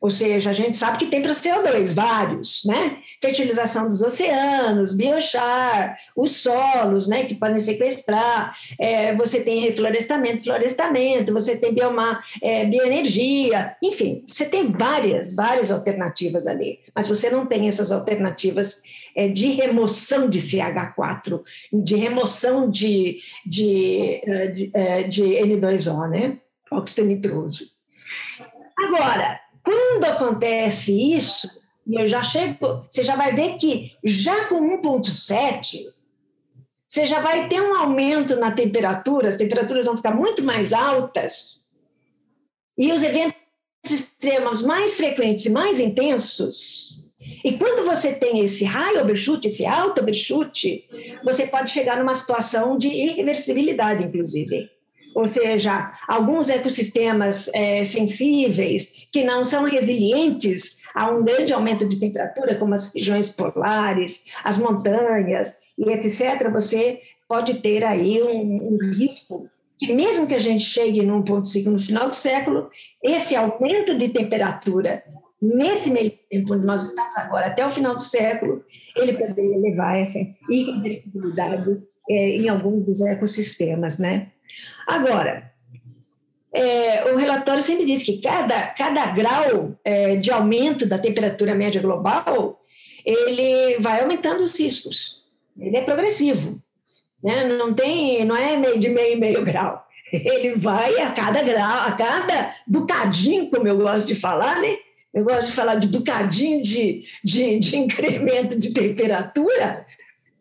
Ou 0.03 0.11
seja, 0.11 0.51
a 0.51 0.53
gente 0.53 0.77
sabe 0.77 0.99
que 0.99 1.07
tem 1.07 1.23
para 1.23 1.31
CO2, 1.31 1.95
vários, 1.95 2.65
né? 2.65 2.99
Fertilização 3.21 3.87
dos 3.87 4.03
oceanos, 4.03 4.97
biochar, 4.97 5.97
os 6.17 6.43
solos, 6.43 7.07
né, 7.07 7.25
que 7.25 7.37
podem 7.37 7.61
sequestrar, 7.61 8.53
é, 8.81 9.15
você 9.15 9.45
tem 9.45 9.61
reflorestamento, 9.61 10.43
florestamento, 10.43 11.33
você 11.33 11.57
tem 11.57 11.73
bioma, 11.73 12.21
é, 12.43 12.65
bioenergia, 12.67 13.77
enfim, 13.81 14.25
você 14.27 14.45
tem 14.45 14.73
várias, 14.73 15.37
várias 15.37 15.71
alternativas 15.71 16.49
ali, 16.49 16.81
mas 16.93 17.07
você 17.07 17.31
não 17.31 17.47
tem 17.47 17.69
essas 17.69 17.93
alternativas 17.93 18.83
é, 19.15 19.29
de 19.29 19.53
remoção 19.53 20.29
de 20.29 20.41
CH4, 20.41 21.41
de 21.73 21.95
remoção 21.95 22.69
de, 22.69 23.21
de, 23.47 24.21
é, 24.25 24.47
de, 24.49 24.71
é, 24.75 25.03
de 25.05 25.23
N2O, 25.23 26.11
né? 26.11 26.39
Óxido 26.73 27.07
nitroso. 27.07 27.67
Agora, 28.77 29.42
quando 29.65 30.05
acontece 30.05 30.93
isso, 31.15 31.49
eu 31.91 32.09
já 32.09 32.23
chego, 32.23 32.85
você 32.89 33.03
já 33.03 33.17
vai 33.17 33.35
ver 33.35 33.57
que 33.59 33.97
já 34.05 34.49
com 34.49 34.61
1,7, 34.81 35.93
você 36.87 37.07
já 37.07 37.21
vai 37.21 37.49
ter 37.49 37.61
um 37.61 37.75
aumento 37.75 38.37
na 38.37 38.51
temperatura, 38.51 39.29
as 39.29 39.37
temperaturas 39.37 39.87
vão 39.87 39.97
ficar 39.97 40.15
muito 40.15 40.43
mais 40.43 40.73
altas, 40.73 41.63
e 42.77 42.93
os 42.93 43.03
eventos 43.03 43.37
extremos 43.85 44.63
mais 44.63 44.97
frequentes 44.97 45.47
e 45.47 45.51
mais 45.51 45.79
intensos. 45.79 47.01
E 47.45 47.57
quando 47.57 47.87
você 47.87 48.15
tem 48.15 48.41
esse 48.41 48.65
high 48.65 49.01
overshoot, 49.01 49.47
esse 49.47 49.65
alto 49.65 50.01
overshoot, 50.01 50.89
você 51.23 51.47
pode 51.47 51.71
chegar 51.71 51.99
numa 51.99 52.15
situação 52.15 52.77
de 52.77 52.89
irreversibilidade, 52.89 54.05
inclusive 54.05 54.71
ou 55.15 55.27
seja, 55.27 55.93
alguns 56.09 56.51
ecossistemas 56.51 57.51
é, 57.55 57.85
sensíveis 57.85 59.07
que 59.13 59.25
não 59.25 59.45
são 59.45 59.65
resilientes 59.65 60.81
a 60.95 61.11
um 61.11 61.25
grande 61.25 61.53
aumento 61.53 61.89
de 61.89 61.99
temperatura, 61.99 62.55
como 62.57 62.75
as 62.75 62.95
regiões 62.95 63.31
polares, 63.31 64.27
as 64.45 64.59
montanhas 64.59 65.55
e 65.79 65.91
etc., 65.91 66.51
você 66.51 67.01
pode 67.29 67.55
ter 67.55 67.85
aí 67.85 68.23
um, 68.23 68.75
um 68.75 68.79
risco 68.95 69.49
que 69.79 69.93
mesmo 69.93 70.29
que 70.29 70.35
a 70.35 70.39
gente 70.39 70.63
chegue 70.63 71.05
num 71.05 71.23
ponto 71.23 71.49
no 71.67 71.79
final 71.79 72.09
do 72.09 72.15
século, 72.15 72.71
esse 73.03 73.35
aumento 73.35 73.99
de 73.99 74.11
temperatura 74.11 75.03
nesse 75.41 75.91
meio 75.91 76.13
tempo 76.31 76.55
onde 76.55 76.65
nós 76.65 76.85
estamos 76.85 77.17
agora, 77.17 77.47
até 77.47 77.67
o 77.67 77.71
final 77.71 77.97
do 77.97 78.03
século, 78.03 78.63
ele 78.95 79.13
poderia 79.15 79.59
levar 79.59 79.99
essa 79.99 80.21
irreversibilidade 80.49 81.83
é, 82.09 82.37
em 82.37 82.49
alguns 82.49 82.87
dos 82.87 83.01
ecossistemas, 83.01 83.99
né? 83.99 84.29
Agora, 84.87 85.53
é, 86.53 87.13
o 87.13 87.17
relatório 87.17 87.63
sempre 87.63 87.87
diz 87.87 88.03
que 88.03 88.21
cada, 88.21 88.69
cada 88.69 89.07
grau 89.07 89.77
é, 89.85 90.17
de 90.17 90.31
aumento 90.31 90.87
da 90.87 90.99
temperatura 90.99 91.55
média 91.55 91.81
global, 91.81 92.61
ele 93.05 93.79
vai 93.79 94.03
aumentando 94.03 94.43
os 94.43 94.59
riscos. 94.59 95.25
Ele 95.59 95.77
é 95.77 95.83
progressivo, 95.83 96.61
né? 97.23 97.45
Não 97.45 97.73
tem, 97.73 98.25
não 98.25 98.37
é 98.37 98.57
meio 98.57 98.79
de 98.79 98.89
meio 98.89 99.19
meio 99.19 99.45
grau. 99.45 99.83
Ele 100.13 100.55
vai 100.57 100.99
a 101.01 101.11
cada 101.13 101.43
grau, 101.43 101.89
a 101.89 101.93
cada 101.93 102.55
bocadinho, 102.67 103.49
como 103.49 103.67
eu 103.67 103.79
gosto 103.79 104.07
de 104.07 104.15
falar, 104.15 104.61
né? 104.61 104.77
Eu 105.13 105.25
gosto 105.25 105.47
de 105.47 105.53
falar 105.53 105.77
de 105.77 105.87
bocadinho 105.89 106.63
de, 106.63 107.05
de, 107.23 107.59
de 107.59 107.77
incremento 107.77 108.59
de 108.59 108.73
temperatura, 108.73 109.87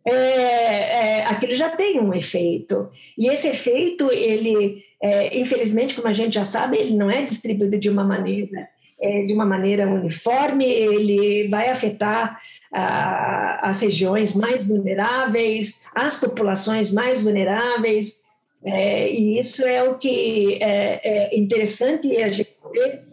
é, 0.06 0.14
é, 0.14 1.26
aquilo 1.26 1.56
já 1.56 1.70
tem 1.70 2.00
um 2.00 2.14
efeito. 2.14 2.90
E 3.18 3.28
esse 3.28 3.48
efeito, 3.48 4.12
ele, 4.12 4.84
é, 5.02 5.38
infelizmente, 5.40 5.96
como 5.96 6.08
a 6.08 6.14
gente 6.14 6.36
já 6.36 6.44
sabe, 6.44 6.78
ele 6.78 6.96
não 6.96 7.10
é 7.10 7.22
distribuído 7.24 7.78
de 7.78 7.90
uma 7.90 8.04
maneira 8.04 8.70
é, 9.04 9.24
de 9.24 9.34
uma 9.34 9.46
maneira 9.46 9.88
uniforme, 9.88 10.64
ele 10.64 11.48
vai 11.48 11.70
afetar 11.70 12.40
as 12.72 13.82
regiões 13.82 14.36
mais 14.36 14.64
vulneráveis, 14.64 15.84
as 15.96 16.20
populações 16.20 16.94
mais 16.94 17.24
vulneráveis, 17.24 18.22
é, 18.64 19.12
e 19.12 19.40
isso 19.40 19.64
é 19.64 19.82
o 19.84 19.98
que 19.98 20.60
é, 20.62 21.32
é 21.34 21.38
interessante 21.38 22.16
a 22.18 22.30
gente 22.30 22.56
ver 22.72 23.04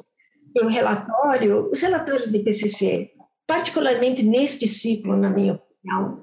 o 0.62 0.66
relatório, 0.66 1.70
os 1.70 1.80
relatórios 1.80 2.26
do 2.26 2.36
IPCC, 2.36 3.10
particularmente 3.46 4.22
neste 4.22 4.68
ciclo, 4.68 5.16
na 5.16 5.30
minha 5.30 5.54
opinião, 5.54 6.22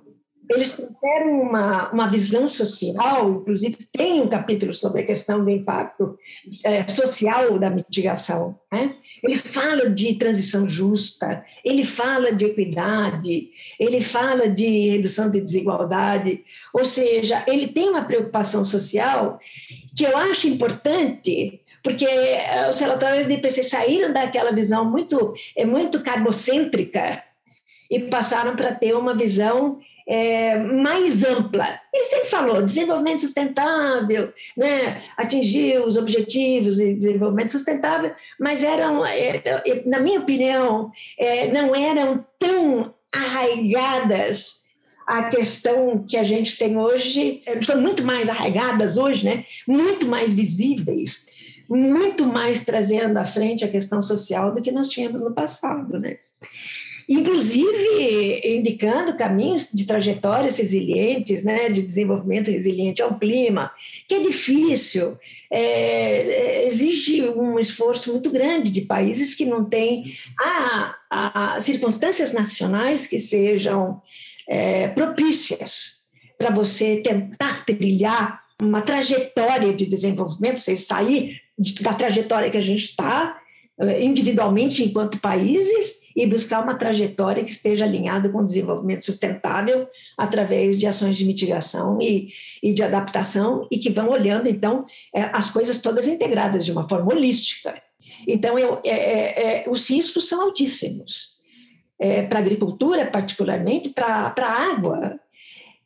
eles 0.49 0.71
trouxeram 0.71 1.41
uma, 1.41 1.91
uma 1.91 2.07
visão 2.07 2.47
social, 2.47 3.41
inclusive 3.41 3.77
tem 3.91 4.21
um 4.21 4.27
capítulo 4.27 4.73
sobre 4.73 5.01
a 5.01 5.05
questão 5.05 5.43
do 5.43 5.49
impacto 5.49 6.17
é, 6.63 6.87
social 6.87 7.57
da 7.57 7.69
mitigação. 7.69 8.57
Né? 8.71 8.95
Ele 9.23 9.35
fala 9.35 9.89
de 9.89 10.15
transição 10.15 10.67
justa, 10.67 11.43
ele 11.63 11.83
fala 11.83 12.31
de 12.31 12.45
equidade, 12.45 13.49
ele 13.79 14.01
fala 14.01 14.47
de 14.47 14.89
redução 14.89 15.31
de 15.31 15.41
desigualdade, 15.41 16.43
ou 16.73 16.85
seja, 16.85 17.43
ele 17.47 17.67
tem 17.67 17.89
uma 17.89 18.05
preocupação 18.05 18.63
social 18.63 19.39
que 19.95 20.05
eu 20.05 20.17
acho 20.17 20.47
importante 20.47 21.61
porque 21.81 22.03
é, 22.03 22.67
os 22.67 22.79
relatórios 22.79 23.27
do 23.27 23.33
IPC 23.33 23.61
saíram 23.61 24.11
daquela 24.11 24.51
visão 24.51 24.83
muito, 24.83 25.35
é 25.55 25.63
muito 25.63 26.01
carbocêntrica 26.01 27.23
e 27.91 27.99
passaram 27.99 28.55
para 28.55 28.73
ter 28.73 28.95
uma 28.95 29.15
visão 29.15 29.79
é, 30.07 30.57
mais 30.57 31.23
ampla. 31.23 31.79
Ele 31.93 32.03
sempre 32.05 32.29
falou 32.29 32.61
desenvolvimento 32.61 33.21
sustentável, 33.21 34.31
né, 34.55 35.01
atingir 35.17 35.79
os 35.79 35.97
objetivos 35.97 36.77
de 36.77 36.93
desenvolvimento 36.93 37.51
sustentável, 37.51 38.13
mas 38.39 38.63
eram, 38.63 39.05
é, 39.05 39.41
é, 39.45 39.83
na 39.85 39.99
minha 39.99 40.19
opinião, 40.19 40.91
é, 41.17 41.51
não 41.51 41.75
eram 41.75 42.25
tão 42.37 42.93
arraigadas 43.11 44.65
a 45.07 45.23
questão 45.29 46.03
que 46.07 46.17
a 46.17 46.23
gente 46.23 46.57
tem 46.57 46.77
hoje, 46.77 47.41
são 47.61 47.79
muito 47.79 48.03
mais 48.03 48.27
arraigadas 48.27 48.97
hoje, 48.97 49.25
né, 49.25 49.45
muito 49.67 50.07
mais 50.07 50.33
visíveis, 50.33 51.27
muito 51.69 52.25
mais 52.25 52.63
trazendo 52.63 53.17
à 53.17 53.25
frente 53.25 53.63
a 53.63 53.69
questão 53.69 54.01
social 54.01 54.53
do 54.53 54.61
que 54.61 54.71
nós 54.71 54.89
tínhamos 54.89 55.23
no 55.23 55.33
passado, 55.33 55.99
né? 55.99 56.17
Inclusive 57.07 58.41
indicando 58.43 59.15
caminhos 59.15 59.69
de 59.71 59.85
trajetórias 59.85 60.57
resilientes, 60.57 61.43
né, 61.43 61.69
de 61.69 61.81
desenvolvimento 61.81 62.51
resiliente 62.51 63.01
ao 63.01 63.19
clima, 63.19 63.71
que 64.07 64.15
é 64.15 64.19
difícil, 64.19 65.17
é, 65.51 66.65
exige 66.67 67.23
um 67.29 67.59
esforço 67.59 68.11
muito 68.11 68.29
grande 68.31 68.71
de 68.71 68.81
países 68.81 69.35
que 69.35 69.45
não 69.45 69.65
têm 69.65 70.15
a, 70.39 70.95
a 71.09 71.59
circunstâncias 71.59 72.33
nacionais 72.33 73.07
que 73.07 73.19
sejam 73.19 74.01
é, 74.47 74.87
propícias 74.89 75.95
para 76.37 76.49
você 76.49 76.97
tentar 76.97 77.65
trilhar 77.65 78.43
uma 78.61 78.81
trajetória 78.81 79.73
de 79.73 79.85
desenvolvimento, 79.85 80.59
você 80.59 80.75
sair 80.75 81.41
da 81.81 81.93
trajetória 81.93 82.49
que 82.49 82.57
a 82.57 82.61
gente 82.61 82.85
está 82.85 83.39
é, 83.79 84.03
individualmente 84.03 84.83
enquanto 84.83 85.19
países 85.19 86.04
e 86.15 86.25
buscar 86.25 86.63
uma 86.63 86.75
trajetória 86.75 87.43
que 87.43 87.51
esteja 87.51 87.83
alinhada 87.83 88.29
com 88.29 88.39
o 88.39 88.45
desenvolvimento 88.45 89.03
sustentável 89.03 89.87
através 90.17 90.79
de 90.79 90.87
ações 90.87 91.17
de 91.17 91.25
mitigação 91.25 91.99
e, 92.01 92.29
e 92.63 92.73
de 92.73 92.81
adaptação 92.81 93.67
e 93.69 93.77
que 93.77 93.89
vão 93.89 94.09
olhando, 94.09 94.47
então, 94.47 94.85
é, 95.13 95.23
as 95.33 95.49
coisas 95.49 95.81
todas 95.81 96.07
integradas 96.07 96.63
de 96.63 96.71
uma 96.71 96.87
forma 96.87 97.13
holística. 97.13 97.81
Então, 98.27 98.57
eu, 98.57 98.79
é, 98.85 98.89
é, 98.89 99.65
é 99.65 99.69
os 99.69 99.89
riscos 99.89 100.29
são 100.29 100.41
altíssimos. 100.41 101.35
É, 101.97 102.23
para 102.23 102.39
a 102.39 102.41
agricultura, 102.41 103.05
particularmente, 103.05 103.89
para 103.89 104.33
a 104.37 104.71
água, 104.71 105.17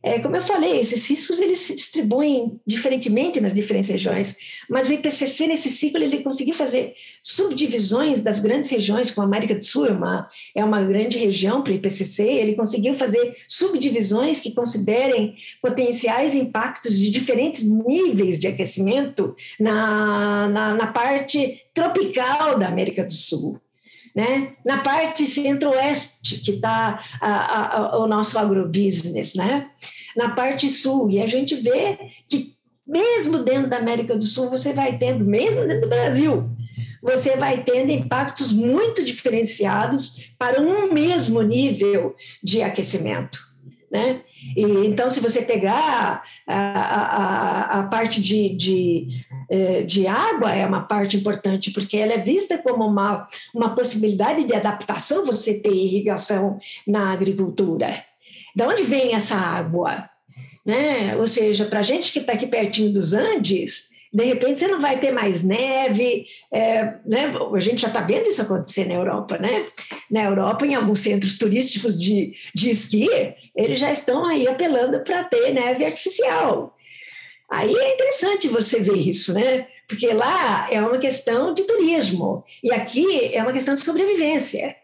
é, 0.01 0.19
como 0.19 0.35
eu 0.38 0.41
falei, 0.41 0.79
esses 0.79 1.09
riscos 1.09 1.41
eles 1.41 1.59
se 1.59 1.75
distribuem 1.75 2.59
diferentemente 2.65 3.41
nas 3.41 3.53
diferentes 3.53 3.89
regiões, 3.89 4.38
mas 4.69 4.88
o 4.88 4.93
IPCC, 4.93 5.47
nesse 5.47 5.69
ciclo, 5.69 6.01
ele 6.01 6.23
conseguiu 6.23 6.53
fazer 6.53 6.93
subdivisões 7.21 8.21
das 8.21 8.39
grandes 8.39 8.69
regiões, 8.69 9.12
como 9.12 9.25
a 9.25 9.27
América 9.27 9.55
do 9.55 9.63
Sul 9.63 9.88
é 9.88 9.91
uma, 9.91 10.29
é 10.55 10.63
uma 10.63 10.81
grande 10.81 11.17
região 11.17 11.62
para 11.62 11.73
o 11.73 11.75
IPCC, 11.75 12.23
ele 12.23 12.55
conseguiu 12.55 12.93
fazer 12.93 13.33
subdivisões 13.47 14.39
que 14.39 14.53
considerem 14.53 15.35
potenciais 15.62 16.33
impactos 16.33 16.97
de 16.97 17.09
diferentes 17.09 17.65
níveis 17.65 18.39
de 18.39 18.47
aquecimento 18.47 19.35
na, 19.59 20.47
na, 20.47 20.75
na 20.75 20.88
parte 20.88 21.62
tropical 21.73 22.57
da 22.57 22.67
América 22.67 23.03
do 23.03 23.13
Sul. 23.13 23.59
Né? 24.19 24.51
Na 24.65 24.79
parte 24.79 25.25
centro-oeste, 25.25 26.39
que 26.39 26.51
está 26.51 27.01
o 27.93 28.05
nosso 28.05 28.38
agrobusiness, 28.38 29.34
né? 29.34 29.69
na 30.13 30.32
parte 30.32 30.69
sul, 30.69 31.10
e 31.10 31.21
a 31.21 31.25
gente 31.25 31.55
vê 31.55 31.97
que 32.27 32.53
mesmo 32.86 33.39
dentro 33.39 33.69
da 33.69 33.77
América 33.77 34.17
do 34.17 34.25
Sul, 34.25 34.49
você 34.49 34.73
vai 34.73 34.97
tendo, 34.97 35.23
mesmo 35.23 35.65
dentro 35.65 35.84
do 35.84 35.88
Brasil, 35.88 36.49
você 37.01 37.38
vai 37.38 37.63
tendo 37.63 37.91
impactos 37.91 38.51
muito 38.51 39.05
diferenciados 39.05 40.34
para 40.38 40.60
um 40.60 40.91
mesmo 40.91 41.41
nível 41.41 42.13
de 42.43 42.62
aquecimento. 42.62 43.39
Né? 43.91 44.21
E, 44.56 44.62
então, 44.86 45.10
se 45.10 45.19
você 45.19 45.41
pegar 45.41 46.23
a, 46.45 46.56
a, 46.56 47.80
a 47.80 47.84
parte 47.84 48.21
de, 48.21 48.49
de, 48.49 49.08
é, 49.49 49.82
de, 49.82 50.06
água, 50.06 50.54
é 50.54 50.65
uma 50.65 50.82
parte 50.82 51.17
importante, 51.17 51.71
porque 51.71 51.97
ela 51.97 52.13
é 52.13 52.21
vista 52.21 52.58
como 52.60 52.86
uma, 52.86 53.25
uma 53.54 53.73
possibilidade 53.73 54.43
de 54.43 54.54
adaptação 54.54 55.25
você 55.25 55.60
ter 55.60 55.73
irrigação 55.73 56.60
na 56.88 57.12
agricultura. 57.12 58.04
De 58.56 58.63
onde 58.63 58.84
vem 58.84 59.15
essa 59.15 59.36
água? 59.36 60.08
Né? 60.63 61.15
Ou 61.17 61.28
seja, 61.28 61.65
para 61.65 61.80
a 61.80 61.84
gente 61.84 62.12
que 62.12 62.19
está 62.19 62.34
aqui 62.34 62.45
pertinho 62.45 62.93
dos 62.93 63.13
Andes, 63.13 63.89
de 64.12 64.24
repente 64.24 64.60
você 64.60 64.67
não 64.67 64.82
vai 64.82 65.00
ter 65.00 65.12
mais 65.12 65.43
neve, 65.43 66.26
é, 66.52 66.95
né? 67.06 67.32
a 67.54 67.60
gente 67.60 67.82
já 67.82 67.88
está 67.89 68.02
vendo 68.02 68.28
isso 68.28 68.41
acontecer 68.41 68.86
na 68.86 68.95
Europa, 68.95 69.38
né? 69.38 69.67
Na 70.10 70.24
Europa, 70.24 70.65
em 70.65 70.74
alguns 70.74 71.00
centros 71.00 71.38
turísticos 71.38 72.00
de, 72.00 72.34
de 72.54 72.72
esqui, 72.72 73.08
eles 73.56 73.78
já 73.78 73.91
estão 73.91 74.26
aí 74.26 74.48
apelando 74.48 75.04
para 75.04 75.24
ter 75.24 75.54
neve 75.54 75.86
artificial. 75.86 76.76
Aí 77.50 77.74
é 77.74 77.93
interessante 77.93 78.48
você 78.48 78.80
ver 78.80 78.98
isso, 78.98 79.34
né? 79.34 79.67
Porque 79.88 80.08
lá 80.13 80.67
é 80.72 80.82
uma 80.82 80.98
questão 80.98 81.54
de 81.54 81.63
turismo 81.63 82.43
e 82.63 82.72
aqui 82.72 83.34
é 83.34 83.41
uma 83.41 83.54
questão 83.54 83.74
de 83.74 83.82
sobrevivência. 83.82 84.76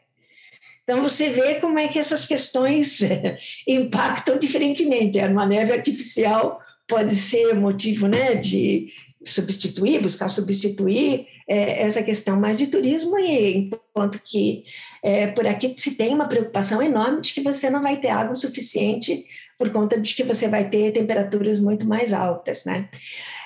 Então 0.84 1.02
você 1.02 1.30
vê 1.30 1.56
como 1.56 1.80
é 1.80 1.88
que 1.88 1.98
essas 1.98 2.28
questões 2.28 3.00
impactam 3.68 4.38
diferentemente. 4.38 5.18
Uma 5.20 5.46
neve 5.46 5.74
artificial 5.74 6.60
pode 6.88 7.16
ser 7.16 7.56
motivo 7.56 8.08
né, 8.08 8.36
de 8.36 8.88
substituir, 9.26 10.02
buscar 10.02 10.30
substituir 10.30 11.28
é, 11.48 11.84
essa 11.84 12.04
questão 12.04 12.40
mais 12.40 12.58
de 12.58 12.68
turismo, 12.68 13.18
e 13.20 13.58
enquanto 13.58 14.20
que 14.24 14.64
é, 15.04 15.28
por 15.28 15.46
aqui 15.48 15.74
se 15.78 15.96
tem 15.96 16.14
uma 16.14 16.28
preocupação 16.28 16.82
enorme 16.82 17.22
de 17.22 17.34
que 17.34 17.42
você 17.42 17.70
não 17.70 17.82
vai 17.82 18.00
ter 18.00 18.10
água 18.10 18.36
suficiente 18.36 19.26
por 19.58 19.72
conta 19.72 20.00
de 20.00 20.14
que 20.14 20.24
você 20.24 20.48
vai 20.48 20.70
ter 20.70 20.92
temperaturas 20.92 21.60
muito 21.60 21.86
mais 21.88 22.14
altas, 22.14 22.66
né? 22.66 22.90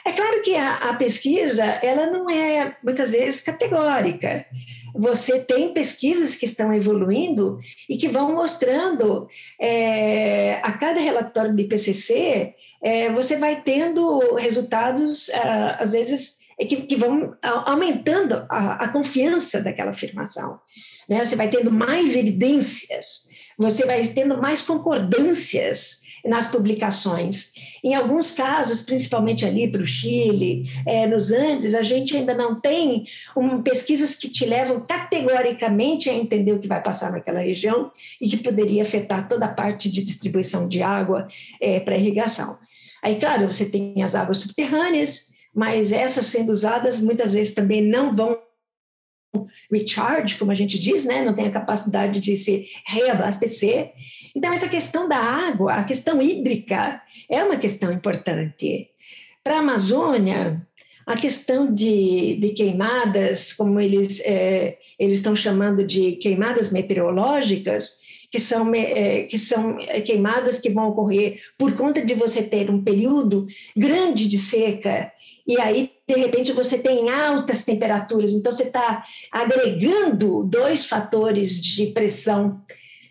É 0.05 0.11
claro 0.11 0.41
que 0.41 0.55
a, 0.55 0.75
a 0.89 0.93
pesquisa, 0.95 1.63
ela 1.63 2.07
não 2.09 2.29
é, 2.29 2.75
muitas 2.83 3.11
vezes, 3.11 3.41
categórica. 3.41 4.45
Você 4.95 5.39
tem 5.39 5.73
pesquisas 5.73 6.35
que 6.35 6.45
estão 6.45 6.73
evoluindo 6.73 7.59
e 7.89 7.97
que 7.97 8.07
vão 8.07 8.33
mostrando, 8.33 9.27
é, 9.59 10.55
a 10.63 10.71
cada 10.73 10.99
relatório 10.99 11.53
do 11.53 11.61
IPCC, 11.61 12.53
é, 12.81 13.11
você 13.11 13.37
vai 13.37 13.61
tendo 13.61 14.35
resultados, 14.35 15.29
ah, 15.31 15.77
às 15.79 15.93
vezes, 15.93 16.39
é 16.59 16.65
que, 16.65 16.77
que 16.83 16.95
vão 16.95 17.35
aumentando 17.41 18.45
a, 18.49 18.83
a, 18.83 18.89
confiança 18.89 19.61
daquela 19.61 19.91
afirmação. 19.91 20.59
Né? 21.07 21.23
Você 21.23 21.35
vai 21.35 21.49
tendo 21.49 21.71
mais 21.71 22.15
evidências, 22.15 23.29
você 23.57 23.85
vai 23.85 24.05
tendo 24.07 24.37
mais 24.37 24.61
concordâncias 24.61 26.01
nas 26.25 26.51
publicações. 26.51 27.51
Em 27.83 27.95
alguns 27.95 28.31
casos, 28.31 28.81
principalmente 28.81 29.45
ali 29.45 29.71
para 29.71 29.81
o 29.81 29.85
Chile, 29.85 30.63
é, 30.85 31.07
nos 31.07 31.31
Andes, 31.31 31.73
a 31.73 31.81
gente 31.81 32.15
ainda 32.15 32.33
não 32.33 32.59
tem 32.59 33.05
um, 33.35 33.61
pesquisas 33.61 34.15
que 34.15 34.29
te 34.29 34.45
levam 34.45 34.81
categoricamente 34.81 36.09
a 36.09 36.13
entender 36.13 36.51
o 36.51 36.59
que 36.59 36.67
vai 36.67 36.81
passar 36.81 37.11
naquela 37.11 37.39
região 37.39 37.91
e 38.19 38.27
que 38.27 38.37
poderia 38.37 38.83
afetar 38.83 39.27
toda 39.27 39.45
a 39.45 39.53
parte 39.53 39.89
de 39.89 40.03
distribuição 40.03 40.67
de 40.67 40.81
água 40.81 41.27
é, 41.61 41.79
para 41.79 41.97
irrigação. 41.97 42.57
Aí, 43.01 43.15
claro, 43.19 43.51
você 43.51 43.65
tem 43.65 44.03
as 44.03 44.13
águas 44.13 44.39
subterrâneas, 44.39 45.29
mas 45.53 45.91
essas 45.91 46.25
sendo 46.25 46.51
usadas 46.51 47.01
muitas 47.01 47.33
vezes 47.33 47.53
também 47.53 47.81
não 47.81 48.13
vão 48.15 48.37
recharge, 49.71 50.37
como 50.37 50.51
a 50.51 50.55
gente 50.55 50.79
diz, 50.79 51.05
né? 51.05 51.23
não 51.23 51.33
tem 51.33 51.47
a 51.47 51.51
capacidade 51.51 52.19
de 52.19 52.35
se 52.35 52.67
reabastecer. 52.85 53.91
Então, 54.35 54.53
essa 54.53 54.67
questão 54.67 55.07
da 55.07 55.17
água, 55.17 55.73
a 55.73 55.83
questão 55.83 56.21
hídrica, 56.21 57.01
é 57.29 57.43
uma 57.43 57.57
questão 57.57 57.91
importante. 57.91 58.89
Para 59.43 59.57
a 59.57 59.59
Amazônia, 59.59 60.65
a 61.05 61.15
questão 61.15 61.73
de, 61.73 62.35
de 62.35 62.49
queimadas, 62.49 63.53
como 63.53 63.79
eles, 63.79 64.21
é, 64.21 64.77
eles 64.97 65.17
estão 65.17 65.35
chamando 65.35 65.83
de 65.83 66.13
queimadas 66.13 66.71
meteorológicas, 66.71 67.99
que 68.31 68.39
são, 68.39 68.73
é, 68.75 69.23
que 69.23 69.39
são 69.39 69.77
queimadas 70.05 70.59
que 70.59 70.69
vão 70.69 70.89
ocorrer 70.89 71.41
por 71.57 71.73
conta 71.75 72.05
de 72.05 72.13
você 72.13 72.43
ter 72.43 72.69
um 72.69 72.83
período 72.83 73.47
grande 73.75 74.27
de 74.27 74.37
seca 74.37 75.11
e 75.49 75.59
aí, 75.59 75.89
de 76.09 76.15
repente, 76.15 76.53
você 76.53 76.79
tem 76.79 77.07
altas 77.11 77.63
temperaturas, 77.63 78.33
então 78.33 78.51
você 78.51 78.63
está 78.63 79.03
agregando 79.31 80.43
dois 80.43 80.87
fatores 80.87 81.61
de 81.61 81.85
pressão, 81.87 82.59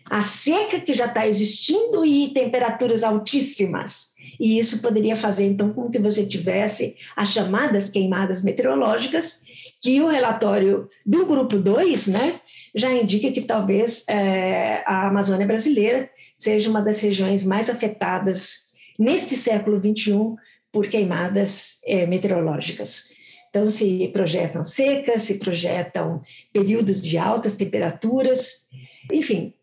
a 0.03 0.21
seca 0.21 0.81
que 0.81 0.93
já 0.93 1.05
está 1.05 1.25
existindo 1.25 2.03
e 2.03 2.33
temperaturas 2.33 3.01
altíssimas. 3.01 4.15
E 4.37 4.59
isso 4.59 4.81
poderia 4.81 5.15
fazer, 5.15 5.45
então, 5.45 5.71
com 5.71 5.89
que 5.89 5.97
você 5.97 6.25
tivesse 6.25 6.97
as 7.15 7.29
chamadas 7.29 7.89
queimadas 7.89 8.43
meteorológicas, 8.43 9.43
que 9.81 10.01
o 10.01 10.09
relatório 10.09 10.89
do 11.05 11.25
grupo 11.25 11.55
2, 11.55 12.07
né, 12.07 12.41
já 12.75 12.91
indica 12.91 13.31
que 13.31 13.43
talvez 13.43 14.03
é, 14.09 14.83
a 14.85 15.07
Amazônia 15.07 15.47
brasileira 15.47 16.09
seja 16.37 16.69
uma 16.69 16.81
das 16.81 16.99
regiões 16.99 17.45
mais 17.45 17.69
afetadas 17.69 18.73
neste 18.97 19.37
século 19.37 19.79
21 19.79 20.35
por 20.71 20.87
queimadas 20.87 21.79
é, 21.85 22.05
meteorológicas. 22.05 23.09
Então, 23.49 23.67
se 23.67 24.07
projetam 24.09 24.63
secas, 24.63 25.23
se 25.23 25.39
projetam 25.39 26.21
períodos 26.53 27.01
de 27.01 27.17
altas 27.17 27.55
temperaturas, 27.55 28.67
enfim, 29.11 29.53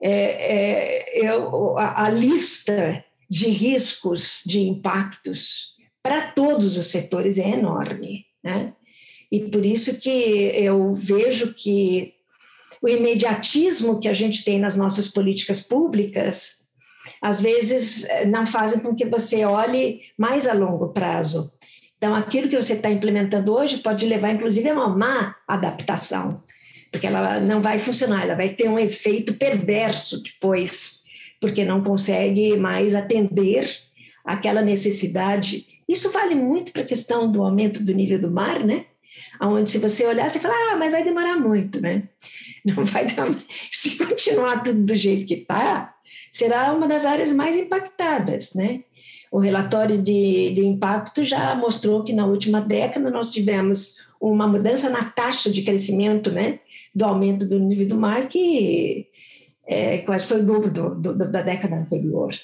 é, 0.00 0.12
é, 0.12 1.26
eu, 1.26 1.78
a, 1.78 2.04
a 2.04 2.10
lista 2.10 3.02
de 3.28 3.48
riscos, 3.48 4.42
de 4.46 4.60
impactos 4.60 5.76
para 6.02 6.30
todos 6.32 6.76
os 6.76 6.86
setores 6.86 7.38
é 7.38 7.48
enorme, 7.48 8.26
né? 8.42 8.74
E 9.30 9.40
por 9.40 9.64
isso 9.64 10.00
que 10.00 10.10
eu 10.10 10.92
vejo 10.92 11.54
que 11.54 12.14
o 12.82 12.88
imediatismo 12.88 14.00
que 14.00 14.08
a 14.08 14.12
gente 14.12 14.44
tem 14.44 14.58
nas 14.58 14.76
nossas 14.76 15.08
políticas 15.08 15.62
públicas 15.62 16.59
às 17.20 17.40
vezes 17.40 18.04
eh, 18.08 18.26
não 18.26 18.46
fazem 18.46 18.80
com 18.80 18.94
que 18.94 19.04
você 19.04 19.44
olhe 19.44 20.00
mais 20.16 20.46
a 20.46 20.52
longo 20.52 20.88
prazo. 20.88 21.52
Então, 21.96 22.14
aquilo 22.14 22.48
que 22.48 22.56
você 22.56 22.74
está 22.74 22.90
implementando 22.90 23.52
hoje 23.52 23.78
pode 23.78 24.06
levar, 24.06 24.32
inclusive, 24.32 24.68
a 24.70 24.72
uma 24.72 24.88
má 24.88 25.36
adaptação, 25.46 26.40
porque 26.90 27.06
ela 27.06 27.38
não 27.40 27.60
vai 27.60 27.78
funcionar, 27.78 28.22
ela 28.22 28.34
vai 28.34 28.50
ter 28.50 28.68
um 28.68 28.78
efeito 28.78 29.34
perverso 29.34 30.22
depois, 30.22 31.02
porque 31.40 31.64
não 31.64 31.82
consegue 31.82 32.56
mais 32.56 32.94
atender 32.94 33.68
aquela 34.24 34.62
necessidade. 34.62 35.64
Isso 35.88 36.10
vale 36.10 36.34
muito 36.34 36.72
para 36.72 36.82
a 36.82 36.86
questão 36.86 37.30
do 37.30 37.42
aumento 37.42 37.84
do 37.84 37.92
nível 37.92 38.20
do 38.20 38.30
mar, 38.30 38.60
né? 38.64 38.86
Onde, 39.40 39.70
se 39.70 39.78
você 39.78 40.06
olhar, 40.06 40.28
você 40.28 40.38
fala, 40.38 40.54
ah, 40.72 40.76
mas 40.76 40.92
vai 40.92 41.02
demorar 41.02 41.36
muito, 41.36 41.80
né? 41.80 42.04
Não 42.64 42.84
vai 42.84 43.06
dar. 43.06 43.28
Se 43.72 43.96
continuar 43.96 44.62
tudo 44.62 44.82
do 44.84 44.94
jeito 44.94 45.26
que 45.26 45.34
está, 45.34 45.94
será 46.32 46.72
uma 46.72 46.86
das 46.86 47.04
áreas 47.04 47.32
mais 47.32 47.56
impactadas, 47.56 48.54
né? 48.54 48.82
O 49.30 49.38
relatório 49.38 50.02
de, 50.02 50.52
de 50.54 50.66
impacto 50.66 51.22
já 51.22 51.54
mostrou 51.54 52.02
que 52.02 52.12
na 52.12 52.26
última 52.26 52.60
década 52.60 53.10
nós 53.10 53.30
tivemos 53.30 53.96
uma 54.20 54.46
mudança 54.46 54.90
na 54.90 55.04
taxa 55.04 55.50
de 55.50 55.62
crescimento, 55.62 56.30
né, 56.30 56.58
do 56.94 57.04
aumento 57.04 57.48
do 57.48 57.58
nível 57.58 57.86
do 57.86 57.96
mar 57.96 58.28
que 58.28 59.06
é, 59.66 59.98
quase 59.98 60.26
foi 60.26 60.40
o 60.40 60.44
dobro 60.44 60.70
do, 60.70 60.94
do, 60.94 61.14
da 61.14 61.42
década 61.42 61.76
anterior. 61.76 62.34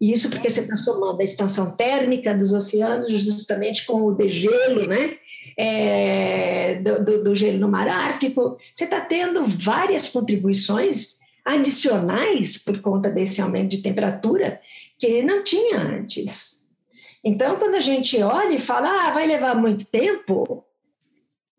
Isso 0.00 0.30
porque 0.30 0.50
você 0.50 0.62
está 0.62 0.74
somando 0.74 1.20
a 1.20 1.24
expansão 1.24 1.70
térmica 1.76 2.34
dos 2.34 2.52
oceanos 2.52 3.08
justamente 3.22 3.86
com 3.86 4.02
o 4.02 4.14
degelo, 4.14 4.86
né, 4.88 5.16
é, 5.56 6.80
do, 6.82 7.04
do, 7.04 7.24
do 7.24 7.34
gelo 7.34 7.58
no 7.58 7.68
mar 7.68 7.86
Ártico. 7.86 8.56
Você 8.74 8.84
está 8.84 9.00
tendo 9.00 9.46
várias 9.46 10.08
contribuições 10.08 11.21
adicionais 11.44 12.62
por 12.62 12.80
conta 12.80 13.10
desse 13.10 13.40
aumento 13.40 13.70
de 13.70 13.82
temperatura 13.82 14.60
que 14.98 15.22
não 15.22 15.42
tinha 15.42 15.78
antes. 15.78 16.62
Então, 17.24 17.56
quando 17.56 17.76
a 17.76 17.80
gente 17.80 18.20
olha 18.22 18.54
e 18.54 18.60
fala, 18.60 19.08
ah, 19.08 19.10
vai 19.12 19.26
levar 19.26 19.54
muito 19.54 19.90
tempo, 19.90 20.64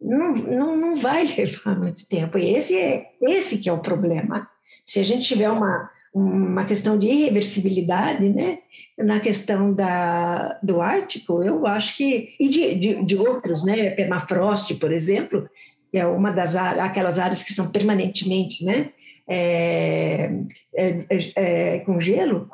não, 0.02 0.34
não, 0.34 0.78
não 0.78 0.96
vai 0.96 1.26
levar 1.38 1.78
muito 1.78 2.08
tempo. 2.08 2.38
E 2.38 2.54
esse 2.54 2.78
é 2.78 3.12
esse 3.22 3.60
que 3.60 3.69
é 3.69 3.74
o 3.74 3.80
problema. 3.80 4.48
Se 4.86 5.00
a 5.00 5.04
gente 5.04 5.26
tiver 5.26 5.50
uma, 5.50 5.89
uma 6.13 6.65
questão 6.65 6.98
de 6.98 7.08
irreversibilidade, 7.08 8.28
né, 8.30 8.60
na 8.98 9.19
questão 9.19 9.74
da, 9.74 10.60
do 10.62 10.82
Ártico, 10.82 11.41
eu 11.41 11.65
acho 11.65 11.96
que, 11.96 12.36
e 12.39 12.50
de, 12.50 12.76
de, 12.76 13.06
de 13.06 13.15
outros, 13.15 13.63
né, 13.63 13.91
permafrost, 13.91 14.74
por 14.76 14.91
exemplo, 14.91 15.48
é 15.93 16.06
uma 16.06 16.32
das 16.32 16.56
aquelas 16.56 17.19
áreas 17.19 17.43
que 17.43 17.54
são 17.54 17.72
permanentemente, 17.72 18.65
né, 18.65 18.91
é, 19.28 20.32
é, 20.76 21.08
é, 21.36 21.80
com 21.80 22.00
gelo, 22.00 22.50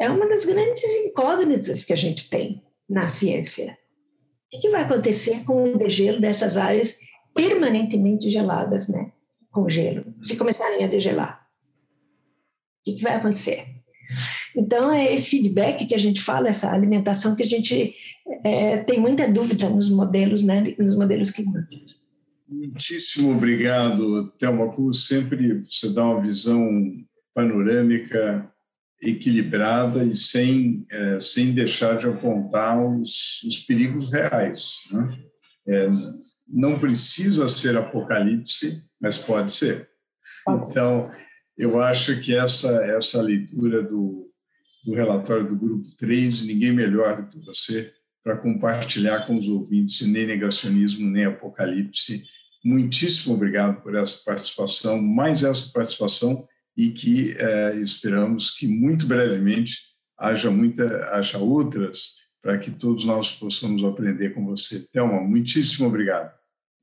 é 0.00 0.08
uma 0.10 0.28
das 0.28 0.44
grandes 0.44 0.84
incógnitas 1.06 1.84
que 1.84 1.92
a 1.92 1.96
gente 1.96 2.28
tem 2.30 2.62
na 2.88 3.08
ciência. 3.08 3.76
O 4.52 4.60
que 4.60 4.70
vai 4.70 4.82
acontecer 4.82 5.44
com 5.44 5.64
o 5.64 5.78
degelo 5.78 6.20
dessas 6.20 6.56
áreas 6.56 6.98
permanentemente 7.34 8.30
geladas, 8.30 8.88
né? 8.88 9.12
Com 9.50 9.68
gelo, 9.68 10.14
se 10.22 10.36
começarem 10.36 10.84
a 10.84 10.88
degelar? 10.88 11.46
O 12.86 12.96
que 12.96 13.02
vai 13.02 13.14
acontecer? 13.14 13.66
Então, 14.56 14.90
é 14.90 15.12
esse 15.12 15.30
feedback 15.30 15.86
que 15.86 15.94
a 15.94 15.98
gente 15.98 16.22
fala, 16.22 16.48
essa 16.48 16.72
alimentação 16.72 17.36
que 17.36 17.42
a 17.42 17.46
gente 17.46 17.94
é, 18.42 18.78
tem 18.78 18.98
muita 18.98 19.30
dúvida 19.30 19.68
nos 19.68 19.90
modelos, 19.90 20.42
né? 20.42 20.74
Nos 20.78 20.96
modelos 20.96 21.30
climáticos. 21.30 22.07
Muitíssimo 22.48 23.32
obrigado, 23.32 24.30
Thelma 24.38 24.72
Como 24.72 24.92
sempre 24.94 25.62
você 25.62 25.92
dá 25.92 26.02
uma 26.02 26.22
visão 26.22 26.66
panorâmica 27.34 28.50
equilibrada 29.02 30.02
e 30.02 30.14
sem, 30.14 30.86
é, 30.90 31.20
sem 31.20 31.52
deixar 31.52 31.98
de 31.98 32.08
apontar 32.08 32.82
os, 32.82 33.42
os 33.44 33.58
perigos 33.58 34.10
reais. 34.10 34.88
Né? 34.90 35.18
É, 35.68 35.88
não 36.48 36.78
precisa 36.78 37.46
ser 37.48 37.76
apocalipse, 37.76 38.82
mas 38.98 39.18
pode 39.18 39.52
ser. 39.52 39.88
Então, 40.48 41.12
eu 41.56 41.78
acho 41.78 42.18
que 42.20 42.34
essa, 42.34 42.82
essa 42.84 43.20
leitura 43.20 43.82
do, 43.82 44.32
do 44.84 44.94
relatório 44.94 45.46
do 45.46 45.56
Grupo 45.56 45.90
3, 45.98 46.46
ninguém 46.46 46.72
melhor 46.72 47.22
do 47.22 47.28
que 47.28 47.44
você 47.44 47.92
para 48.24 48.36
compartilhar 48.36 49.26
com 49.26 49.36
os 49.36 49.48
ouvintes 49.48 50.00
nem 50.06 50.26
negacionismo, 50.26 51.08
nem 51.08 51.26
apocalipse, 51.26 52.24
Muitíssimo 52.64 53.34
obrigado 53.34 53.80
por 53.82 53.94
essa 53.94 54.22
participação, 54.24 55.00
mais 55.00 55.42
essa 55.42 55.70
participação 55.72 56.46
e 56.76 56.90
que 56.90 57.34
é, 57.38 57.76
esperamos 57.76 58.50
que 58.50 58.66
muito 58.66 59.06
brevemente 59.06 59.76
haja 60.18 60.50
muita, 60.50 61.10
haja 61.12 61.38
outras 61.38 62.16
para 62.42 62.58
que 62.58 62.70
todos 62.70 63.04
nós 63.04 63.30
possamos 63.30 63.84
aprender 63.84 64.30
com 64.30 64.44
você. 64.44 64.86
Thelma, 64.92 65.20
muitíssimo 65.20 65.88
obrigado. 65.88 66.32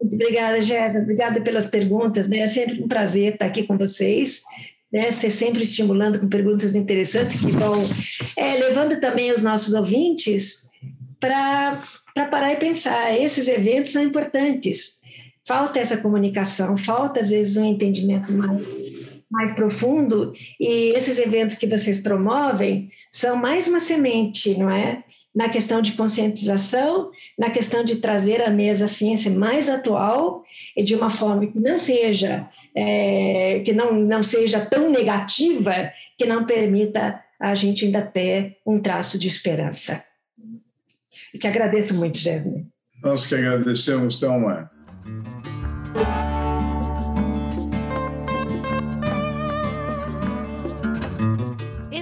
Muito 0.02 0.16
obrigada, 0.16 0.60
Jéssica. 0.60 1.02
Obrigada 1.02 1.42
pelas 1.42 1.68
perguntas. 1.68 2.30
Né? 2.30 2.40
É 2.40 2.48
sempre 2.48 2.84
um 2.84 2.88
prazer 2.88 3.34
estar 3.34 3.46
aqui 3.46 3.64
com 3.64 3.78
vocês. 3.78 4.44
Né? 4.92 5.10
Sempre 5.12 5.64
estimulando 5.64 6.20
com 6.20 6.28
perguntas 6.28 6.76
interessantes 6.76 7.40
que 7.40 7.52
vão 7.52 7.74
é, 8.38 8.56
levando 8.58 9.00
também 9.00 9.32
os 9.32 9.42
nossos 9.42 9.74
ouvintes 9.74 10.70
para 11.20 11.82
parar 12.30 12.54
e 12.54 12.58
pensar. 12.58 13.18
Esses 13.18 13.48
eventos 13.48 13.94
são 13.94 14.04
importantes. 14.04 15.00
Falta 15.48 15.80
essa 15.80 15.98
comunicação, 15.98 16.78
falta 16.78 17.20
às 17.20 17.30
vezes 17.30 17.58
um 17.58 17.66
entendimento 17.66 18.32
mais, 18.32 18.68
mais 19.30 19.56
profundo, 19.56 20.34
e 20.60 20.96
esses 20.96 21.20
eventos 21.20 21.58
que 21.58 21.68
vocês 21.68 22.02
promovem 22.02 22.90
são 23.12 23.36
mais 23.36 23.68
uma 23.68 23.80
semente, 23.80 24.58
não 24.58 24.70
é? 24.70 25.04
na 25.36 25.50
questão 25.50 25.82
de 25.82 25.92
conscientização, 25.92 27.12
na 27.38 27.50
questão 27.50 27.84
de 27.84 27.98
trazer 27.98 28.42
à 28.42 28.50
mesa 28.50 28.86
a 28.86 28.88
ciência 28.88 29.30
mais 29.30 29.70
atual 29.70 30.44
e 30.78 30.82
de 30.82 30.96
uma 30.96 31.10
forma 31.10 31.46
que 31.46 31.60
não 31.60 31.78
seja 31.78 32.48
é, 32.74 33.62
que 33.66 33.74
não, 33.74 33.94
não 33.94 34.24
seja 34.24 34.66
tão 34.66 34.90
negativa 34.90 35.92
que 36.18 36.26
não 36.26 36.46
permita 36.46 37.22
a 37.38 37.54
gente 37.54 37.84
ainda 37.84 38.02
ter 38.02 38.58
um 38.66 38.80
traço 38.80 39.20
de 39.20 39.28
esperança. 39.28 40.06
Eu 41.34 41.40
te 41.40 41.48
agradeço 41.48 41.94
muito, 41.96 42.18
Jeremy. 42.18 42.66
Nós 43.04 43.28
que 43.28 43.36
agradecemos, 43.36 44.18
Thelma. 44.18 44.72